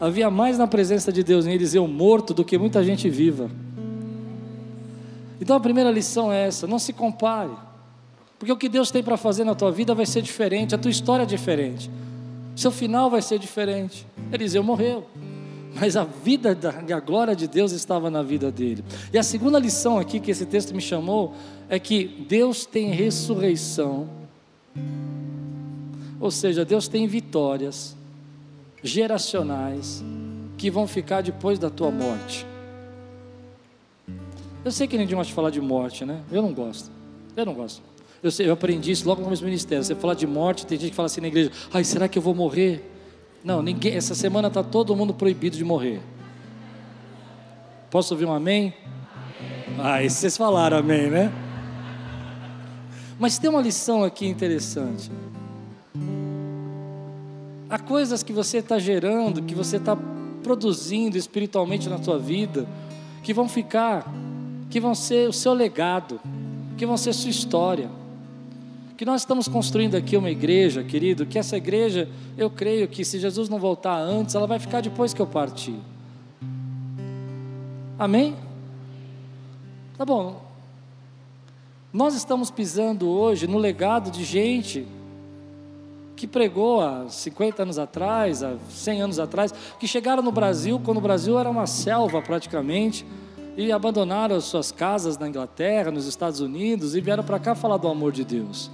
Havia 0.00 0.30
mais 0.30 0.58
na 0.58 0.66
presença 0.66 1.10
de 1.10 1.22
Deus 1.22 1.46
em 1.46 1.52
Eliseu 1.52 1.86
morto 1.88 2.34
do 2.34 2.44
que 2.44 2.58
muita 2.58 2.84
gente 2.84 3.08
viva. 3.08 3.50
Então 5.40 5.56
a 5.56 5.60
primeira 5.60 5.90
lição 5.90 6.30
é 6.30 6.46
essa: 6.46 6.66
não 6.66 6.78
se 6.78 6.92
compare. 6.92 7.52
Porque 8.38 8.52
o 8.52 8.56
que 8.56 8.68
Deus 8.68 8.90
tem 8.90 9.02
para 9.02 9.16
fazer 9.16 9.44
na 9.44 9.54
tua 9.54 9.72
vida 9.72 9.94
vai 9.94 10.04
ser 10.04 10.20
diferente, 10.20 10.74
a 10.74 10.78
tua 10.78 10.90
história 10.90 11.22
é 11.22 11.26
diferente, 11.26 11.90
seu 12.54 12.70
final 12.70 13.08
vai 13.08 13.22
ser 13.22 13.38
diferente. 13.38 14.06
Eliseu 14.30 14.62
morreu, 14.62 15.06
mas 15.74 15.96
a 15.96 16.04
vida 16.04 16.54
da 16.54 16.68
a 16.94 17.00
glória 17.00 17.34
de 17.34 17.48
Deus 17.48 17.72
estava 17.72 18.10
na 18.10 18.22
vida 18.22 18.52
dele. 18.52 18.84
E 19.10 19.16
a 19.16 19.22
segunda 19.22 19.58
lição 19.58 19.98
aqui 19.98 20.20
que 20.20 20.30
esse 20.30 20.44
texto 20.44 20.74
me 20.74 20.82
chamou 20.82 21.32
é 21.66 21.78
que 21.78 22.26
Deus 22.28 22.66
tem 22.66 22.90
ressurreição, 22.90 24.06
ou 26.20 26.30
seja, 26.30 26.62
Deus 26.62 26.88
tem 26.88 27.06
vitórias 27.06 27.96
geracionais 28.88 30.04
que 30.56 30.70
vão 30.70 30.86
ficar 30.86 31.22
depois 31.22 31.58
da 31.58 31.68
tua 31.70 31.90
morte. 31.90 32.46
Eu 34.64 34.72
sei 34.72 34.86
que 34.86 34.98
ninguém 34.98 35.14
gosta 35.14 35.28
de 35.28 35.34
falar 35.34 35.50
de 35.50 35.60
morte, 35.60 36.04
né? 36.04 36.20
Eu 36.30 36.42
não 36.42 36.52
gosto. 36.52 36.90
Eu 37.36 37.46
não 37.46 37.54
gosto. 37.54 37.82
Eu, 38.22 38.30
sei, 38.30 38.48
eu 38.48 38.52
aprendi 38.52 38.90
isso 38.90 39.06
logo 39.06 39.22
no 39.22 39.36
do 39.36 39.44
ministério. 39.44 39.84
Você 39.84 39.94
fala 39.94 40.16
de 40.16 40.26
morte, 40.26 40.66
tem 40.66 40.78
gente 40.78 40.90
que 40.90 40.96
fala 40.96 41.06
assim 41.06 41.20
na 41.20 41.28
igreja: 41.28 41.52
ai, 41.72 41.84
será 41.84 42.08
que 42.08 42.18
eu 42.18 42.22
vou 42.22 42.34
morrer? 42.34 42.84
Não, 43.44 43.62
ninguém. 43.62 43.94
Essa 43.94 44.14
semana 44.14 44.48
está 44.48 44.64
todo 44.64 44.96
mundo 44.96 45.14
proibido 45.14 45.56
de 45.56 45.64
morrer. 45.64 46.00
Posso 47.90 48.14
ouvir 48.14 48.24
um 48.24 48.32
amém? 48.32 48.74
Ah, 49.78 50.02
vocês 50.02 50.36
falaram 50.36 50.78
amém, 50.78 51.10
né? 51.10 51.32
Mas 53.18 53.38
tem 53.38 53.48
uma 53.48 53.60
lição 53.60 54.02
aqui 54.02 54.26
interessante. 54.26 55.10
Há 57.68 57.78
coisas 57.78 58.22
que 58.22 58.32
você 58.32 58.58
está 58.58 58.78
gerando, 58.78 59.42
que 59.42 59.54
você 59.54 59.76
está 59.76 59.96
produzindo 60.42 61.18
espiritualmente 61.18 61.88
na 61.88 62.02
sua 62.02 62.18
vida, 62.18 62.66
que 63.22 63.34
vão 63.34 63.48
ficar, 63.48 64.06
que 64.70 64.78
vão 64.78 64.94
ser 64.94 65.28
o 65.28 65.32
seu 65.32 65.52
legado, 65.52 66.20
que 66.76 66.86
vão 66.86 66.96
ser 66.96 67.12
sua 67.12 67.30
história 67.30 67.90
que 68.96 69.04
nós 69.04 69.20
estamos 69.20 69.46
construindo 69.46 69.94
aqui 69.94 70.16
uma 70.16 70.30
igreja, 70.30 70.82
querido, 70.82 71.26
que 71.26 71.38
essa 71.38 71.56
igreja, 71.56 72.08
eu 72.36 72.48
creio 72.48 72.88
que 72.88 73.04
se 73.04 73.18
Jesus 73.18 73.48
não 73.48 73.58
voltar 73.58 73.98
antes, 73.98 74.34
ela 74.34 74.46
vai 74.46 74.58
ficar 74.58 74.80
depois 74.80 75.12
que 75.12 75.20
eu 75.20 75.26
partir. 75.26 75.78
Amém? 77.98 78.34
Tá 79.98 80.04
bom. 80.04 80.42
Nós 81.92 82.14
estamos 82.14 82.50
pisando 82.50 83.08
hoje 83.08 83.46
no 83.46 83.58
legado 83.58 84.10
de 84.10 84.24
gente 84.24 84.86
que 86.16 86.26
pregou 86.26 86.80
há 86.80 87.08
50 87.08 87.62
anos 87.62 87.78
atrás, 87.78 88.42
há 88.42 88.54
100 88.70 89.02
anos 89.02 89.18
atrás, 89.18 89.52
que 89.78 89.86
chegaram 89.86 90.22
no 90.22 90.32
Brasil 90.32 90.80
quando 90.82 90.96
o 90.96 91.00
Brasil 91.00 91.38
era 91.38 91.48
uma 91.50 91.66
selva 91.66 92.22
praticamente, 92.22 93.04
e 93.56 93.70
abandonaram 93.70 94.36
as 94.36 94.44
suas 94.44 94.72
casas 94.72 95.16
na 95.16 95.28
Inglaterra, 95.28 95.90
nos 95.90 96.06
Estados 96.06 96.40
Unidos 96.40 96.94
e 96.94 97.00
vieram 97.00 97.24
para 97.24 97.38
cá 97.38 97.54
falar 97.54 97.76
do 97.76 97.88
amor 97.88 98.12
de 98.12 98.24
Deus. 98.24 98.70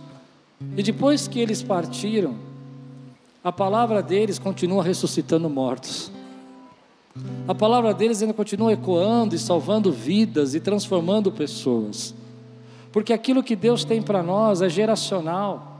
E 0.76 0.82
depois 0.82 1.28
que 1.28 1.38
eles 1.38 1.62
partiram, 1.62 2.34
a 3.44 3.52
palavra 3.52 4.02
deles 4.02 4.38
continua 4.38 4.82
ressuscitando 4.82 5.48
mortos. 5.48 6.10
A 7.46 7.54
palavra 7.54 7.92
deles 7.92 8.22
ainda 8.22 8.34
continua 8.34 8.72
ecoando 8.72 9.34
e 9.34 9.38
salvando 9.38 9.92
vidas 9.92 10.54
e 10.54 10.60
transformando 10.60 11.30
pessoas. 11.30 12.14
Porque 12.90 13.12
aquilo 13.12 13.42
que 13.42 13.56
Deus 13.56 13.84
tem 13.84 14.02
para 14.02 14.22
nós 14.22 14.62
é 14.62 14.68
geracional. 14.68 15.71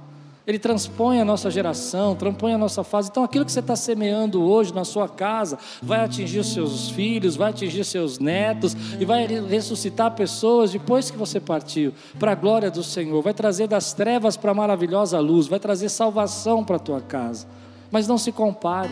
Ele 0.45 0.59
transpõe 0.59 1.21
a 1.21 1.25
nossa 1.25 1.51
geração, 1.51 2.17
transpõe 2.17 2.53
a 2.53 2.59
nossa 2.59 2.83
fase. 2.83 3.09
Então, 3.09 3.23
aquilo 3.23 3.45
que 3.45 3.53
você 3.53 3.61
está 3.61 3.77
semeando 3.77 4.43
hoje 4.43 4.75
na 4.75 4.85
sua 4.85 5.09
casa 5.09 5.57
vai 5.81 6.01
atingir 6.01 6.41
os 6.41 6.53
seus 6.53 6.91
filhos, 6.91 7.37
vai 7.37 7.51
atingir 7.51 7.85
seus 7.85 8.19
netos 8.19 8.77
e 8.99 9.05
vai 9.05 9.25
ressuscitar 9.27 10.11
pessoas 10.13 10.73
depois 10.73 11.11
que 11.11 11.17
você 11.17 11.39
partiu, 11.39 11.95
para 12.19 12.33
a 12.33 12.35
glória 12.35 12.71
do 12.73 12.83
Senhor. 12.83 13.23
Vai 13.23 13.33
trazer 13.33 13.69
das 13.69 13.93
trevas 13.93 14.37
para 14.37 14.51
a 14.51 14.55
maravilhosa 14.55 15.21
luz, 15.21 15.47
vai 15.47 15.61
trazer 15.61 15.89
salvação 15.89 16.65
para 16.65 16.77
a 16.77 16.81
tua 16.81 17.01
casa. 17.01 17.47
Mas 17.91 18.09
não 18.09 18.19
se 18.19 18.33
compare. 18.33 18.91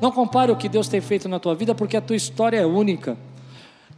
Não 0.00 0.12
compare 0.12 0.52
o 0.52 0.56
que 0.56 0.68
Deus 0.68 0.86
tem 0.86 1.00
feito 1.00 1.28
na 1.28 1.40
tua 1.40 1.56
vida, 1.56 1.74
porque 1.74 1.96
a 1.96 2.00
tua 2.00 2.16
história 2.16 2.58
é 2.58 2.66
única. 2.66 3.16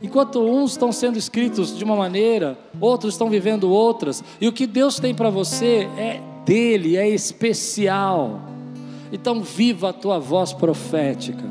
Enquanto 0.02 0.40
uns 0.40 0.72
estão 0.72 0.92
sendo 0.92 1.18
escritos 1.18 1.76
de 1.76 1.84
uma 1.84 1.96
maneira, 1.96 2.58
outros 2.80 3.14
estão 3.14 3.28
vivendo 3.28 3.70
outras, 3.70 4.24
e 4.40 4.48
o 4.48 4.52
que 4.52 4.66
Deus 4.66 4.98
tem 4.98 5.14
para 5.14 5.30
você 5.30 5.88
é 5.96 6.20
dele, 6.44 6.96
é 6.96 7.08
especial. 7.08 8.40
Então, 9.12 9.42
viva 9.42 9.90
a 9.90 9.92
tua 9.92 10.18
voz 10.18 10.52
profética, 10.52 11.44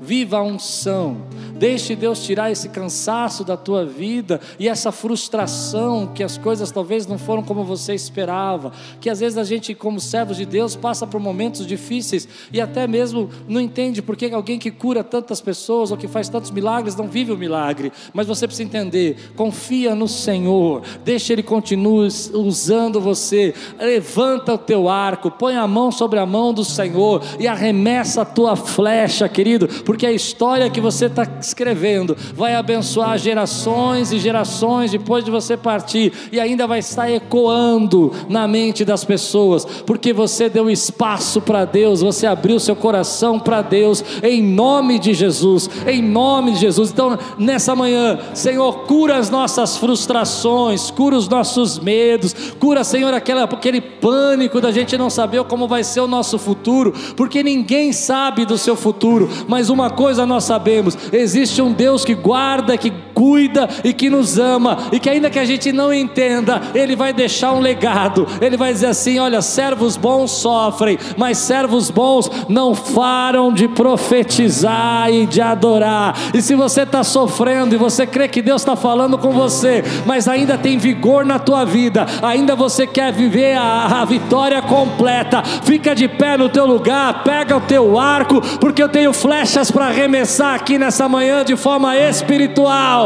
viva 0.00 0.38
a 0.38 0.42
unção, 0.42 1.18
Deixe 1.58 1.96
Deus 1.96 2.22
tirar 2.24 2.50
esse 2.50 2.68
cansaço 2.68 3.42
da 3.42 3.56
tua 3.56 3.84
vida 3.84 4.40
e 4.58 4.68
essa 4.68 4.92
frustração 4.92 6.06
que 6.14 6.22
as 6.22 6.36
coisas 6.36 6.70
talvez 6.70 7.06
não 7.06 7.18
foram 7.18 7.42
como 7.42 7.64
você 7.64 7.94
esperava, 7.94 8.72
que 9.00 9.08
às 9.08 9.20
vezes 9.20 9.38
a 9.38 9.44
gente, 9.44 9.74
como 9.74 9.98
servos 9.98 10.36
de 10.36 10.44
Deus, 10.44 10.76
passa 10.76 11.06
por 11.06 11.20
momentos 11.20 11.66
difíceis 11.66 12.28
e 12.52 12.60
até 12.60 12.86
mesmo 12.86 13.30
não 13.48 13.60
entende 13.60 14.02
por 14.02 14.16
que 14.16 14.26
alguém 14.26 14.58
que 14.58 14.70
cura 14.70 15.02
tantas 15.02 15.40
pessoas 15.40 15.90
ou 15.90 15.96
que 15.96 16.08
faz 16.08 16.28
tantos 16.28 16.50
milagres 16.50 16.96
não 16.96 17.08
vive 17.08 17.32
o 17.32 17.38
milagre. 17.38 17.92
Mas 18.12 18.26
você 18.26 18.46
precisa 18.46 18.66
entender, 18.66 19.32
confia 19.34 19.94
no 19.94 20.08
Senhor, 20.08 20.82
deixa 21.04 21.32
Ele 21.32 21.42
continue 21.42 22.08
usando 22.34 23.00
você, 23.00 23.54
levanta 23.78 24.54
o 24.54 24.58
teu 24.58 24.88
arco, 24.88 25.30
põe 25.30 25.56
a 25.56 25.66
mão 25.66 25.90
sobre 25.90 26.18
a 26.18 26.26
mão 26.26 26.52
do 26.52 26.64
Senhor 26.64 27.22
e 27.38 27.48
arremessa 27.48 28.22
a 28.22 28.24
tua 28.24 28.56
flecha, 28.56 29.28
querido, 29.28 29.68
porque 29.84 30.06
a 30.06 30.12
história 30.12 30.68
que 30.68 30.80
você 30.80 31.06
está 31.06 31.24
escrevendo, 31.46 32.16
vai 32.34 32.54
abençoar 32.54 33.18
gerações 33.18 34.12
e 34.12 34.18
gerações 34.18 34.90
depois 34.90 35.24
de 35.24 35.30
você 35.30 35.56
partir, 35.56 36.12
e 36.30 36.40
ainda 36.40 36.66
vai 36.66 36.80
estar 36.80 37.10
ecoando 37.10 38.12
na 38.28 38.46
mente 38.46 38.84
das 38.84 39.04
pessoas, 39.04 39.64
porque 39.64 40.12
você 40.12 40.48
deu 40.48 40.68
espaço 40.68 41.40
para 41.40 41.64
Deus, 41.64 42.00
você 42.00 42.26
abriu 42.26 42.58
seu 42.58 42.76
coração 42.76 43.38
para 43.38 43.62
Deus, 43.62 44.04
em 44.22 44.42
nome 44.42 44.98
de 44.98 45.14
Jesus, 45.14 45.70
em 45.86 46.02
nome 46.02 46.52
de 46.52 46.60
Jesus. 46.60 46.90
Então, 46.90 47.18
nessa 47.38 47.74
manhã, 47.74 48.18
Senhor, 48.34 48.84
cura 48.86 49.16
as 49.16 49.30
nossas 49.30 49.76
frustrações, 49.76 50.90
cura 50.90 51.16
os 51.16 51.28
nossos 51.28 51.78
medos, 51.78 52.34
cura, 52.58 52.84
Senhor, 52.84 53.12
aquela, 53.14 53.44
aquele 53.44 53.80
pânico 53.80 54.60
da 54.60 54.70
gente 54.70 54.96
não 54.96 55.10
saber 55.10 55.42
como 55.44 55.68
vai 55.68 55.84
ser 55.84 56.00
o 56.00 56.08
nosso 56.08 56.38
futuro, 56.38 56.92
porque 57.16 57.42
ninguém 57.42 57.92
sabe 57.92 58.44
do 58.44 58.58
seu 58.58 58.76
futuro, 58.76 59.28
mas 59.48 59.70
uma 59.70 59.90
coisa 59.90 60.26
nós 60.26 60.44
sabemos: 60.44 60.96
existe 61.12 61.35
existe 61.36 61.60
um 61.60 61.70
Deus 61.70 62.02
que 62.02 62.14
guarda, 62.14 62.78
que 62.78 62.90
cuida 63.16 63.68
e 63.82 63.92
que 63.92 64.08
nos 64.08 64.38
ama, 64.38 64.78
e 64.92 65.00
que 65.00 65.10
ainda 65.10 65.28
que 65.28 65.38
a 65.38 65.44
gente 65.44 65.72
não 65.72 65.92
entenda, 65.92 66.60
Ele 66.74 66.94
vai 66.94 67.12
deixar 67.12 67.52
um 67.52 67.60
legado, 67.60 68.26
Ele 68.40 68.56
vai 68.56 68.72
dizer 68.72 68.86
assim: 68.86 69.18
olha, 69.18 69.42
servos 69.42 69.96
bons 69.96 70.30
sofrem, 70.30 70.98
mas 71.16 71.38
servos 71.38 71.90
bons 71.90 72.30
não 72.48 72.74
param 72.74 73.52
de 73.52 73.68
profetizar 73.68 75.10
e 75.10 75.26
de 75.26 75.40
adorar. 75.40 76.16
E 76.32 76.40
se 76.40 76.54
você 76.54 76.82
está 76.82 77.04
sofrendo 77.04 77.74
e 77.74 77.78
você 77.78 78.06
crê 78.06 78.28
que 78.28 78.42
Deus 78.42 78.62
está 78.62 78.76
falando 78.76 79.18
com 79.18 79.32
você, 79.32 79.82
mas 80.04 80.28
ainda 80.28 80.56
tem 80.56 80.78
vigor 80.78 81.24
na 81.24 81.38
tua 81.38 81.64
vida, 81.64 82.06
ainda 82.22 82.54
você 82.54 82.86
quer 82.86 83.12
viver 83.12 83.56
a, 83.56 84.02
a 84.02 84.04
vitória 84.04 84.62
completa, 84.62 85.42
fica 85.42 85.94
de 85.94 86.08
pé 86.08 86.36
no 86.36 86.48
teu 86.48 86.66
lugar, 86.66 87.24
pega 87.24 87.56
o 87.56 87.60
teu 87.60 87.98
arco, 87.98 88.40
porque 88.58 88.82
eu 88.82 88.88
tenho 88.88 89.12
flechas 89.12 89.70
para 89.70 89.86
arremessar 89.86 90.54
aqui 90.54 90.78
nessa 90.78 91.08
manhã 91.08 91.26
manhã 91.26 91.44
de 91.44 91.56
forma 91.56 91.96
espiritual. 91.96 93.05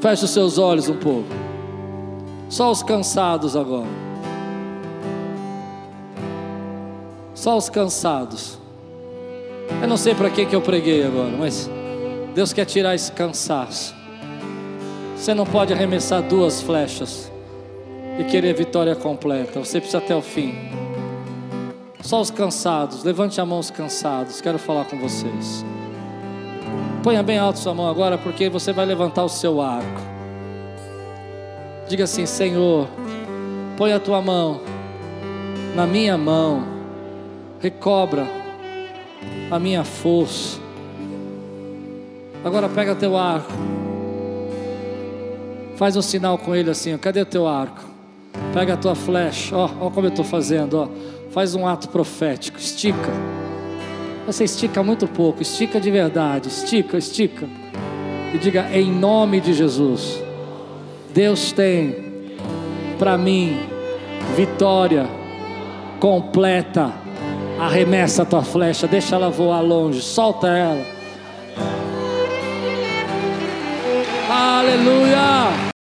Feche 0.00 0.24
os 0.24 0.30
seus 0.30 0.58
olhos 0.58 0.88
um 0.88 0.96
pouco. 0.96 1.28
Só 2.48 2.70
os 2.70 2.82
cansados 2.82 3.56
agora. 3.56 3.88
Só 7.34 7.56
os 7.56 7.68
cansados. 7.68 8.58
Eu 9.82 9.88
não 9.88 9.96
sei 9.96 10.14
para 10.14 10.30
que, 10.30 10.46
que 10.46 10.54
eu 10.54 10.62
preguei 10.62 11.04
agora, 11.04 11.36
mas 11.36 11.68
Deus 12.34 12.52
quer 12.52 12.64
tirar 12.64 12.94
esse 12.94 13.10
cansaço. 13.12 13.94
Você 15.16 15.34
não 15.34 15.44
pode 15.44 15.72
arremessar 15.72 16.22
duas 16.22 16.60
flechas 16.60 17.30
e 18.18 18.24
querer 18.24 18.54
vitória 18.54 18.94
completa. 18.94 19.58
Você 19.58 19.80
precisa 19.80 19.98
até 19.98 20.14
o 20.14 20.22
fim. 20.22 20.54
Só 22.00 22.20
os 22.20 22.30
cansados, 22.30 23.02
levante 23.02 23.40
a 23.40 23.46
mão 23.46 23.58
os 23.58 23.70
cansados, 23.70 24.40
quero 24.40 24.58
falar 24.58 24.84
com 24.84 24.98
vocês. 24.98 25.64
Ponha 27.06 27.22
bem 27.22 27.38
alto 27.38 27.60
sua 27.60 27.72
mão 27.72 27.88
agora, 27.88 28.18
porque 28.18 28.48
você 28.48 28.72
vai 28.72 28.84
levantar 28.84 29.22
o 29.22 29.28
seu 29.28 29.60
arco. 29.60 30.00
Diga 31.88 32.02
assim: 32.02 32.26
Senhor, 32.26 32.88
põe 33.76 33.92
a 33.92 34.00
tua 34.00 34.20
mão 34.20 34.60
na 35.76 35.86
minha 35.86 36.18
mão, 36.18 36.64
recobra 37.60 38.26
a 39.48 39.56
minha 39.56 39.84
força. 39.84 40.58
Agora 42.44 42.68
pega 42.68 42.96
teu 42.96 43.16
arco, 43.16 43.52
faz 45.76 45.96
um 45.96 46.02
sinal 46.02 46.36
com 46.36 46.56
ele 46.56 46.70
assim: 46.70 46.98
cadê 46.98 47.20
o 47.20 47.26
teu 47.26 47.46
arco? 47.46 47.84
Pega 48.52 48.74
a 48.74 48.76
tua 48.76 48.96
flecha, 48.96 49.56
ó, 49.56 49.70
ó 49.80 49.90
como 49.90 50.08
eu 50.08 50.10
estou 50.10 50.24
fazendo, 50.24 50.76
ó 50.80 50.88
faz 51.30 51.54
um 51.54 51.68
ato 51.68 51.88
profético, 51.90 52.58
estica. 52.58 53.12
Você 54.26 54.42
estica 54.42 54.82
muito 54.82 55.06
pouco, 55.06 55.40
estica 55.40 55.80
de 55.80 55.88
verdade, 55.88 56.48
estica, 56.48 56.98
estica. 56.98 57.48
E 58.34 58.38
diga: 58.38 58.68
em 58.72 58.90
nome 58.90 59.40
de 59.40 59.54
Jesus, 59.54 60.20
Deus 61.14 61.52
tem 61.52 62.04
para 62.98 63.16
mim 63.16 63.56
vitória 64.36 65.08
completa. 66.00 66.92
Arremessa 67.58 68.22
a 68.22 68.26
tua 68.26 68.42
flecha, 68.42 68.86
deixa 68.86 69.14
ela 69.14 69.30
voar 69.30 69.60
longe, 69.60 70.02
solta 70.02 70.48
ela. 70.48 70.84
Aleluia! 74.28 75.75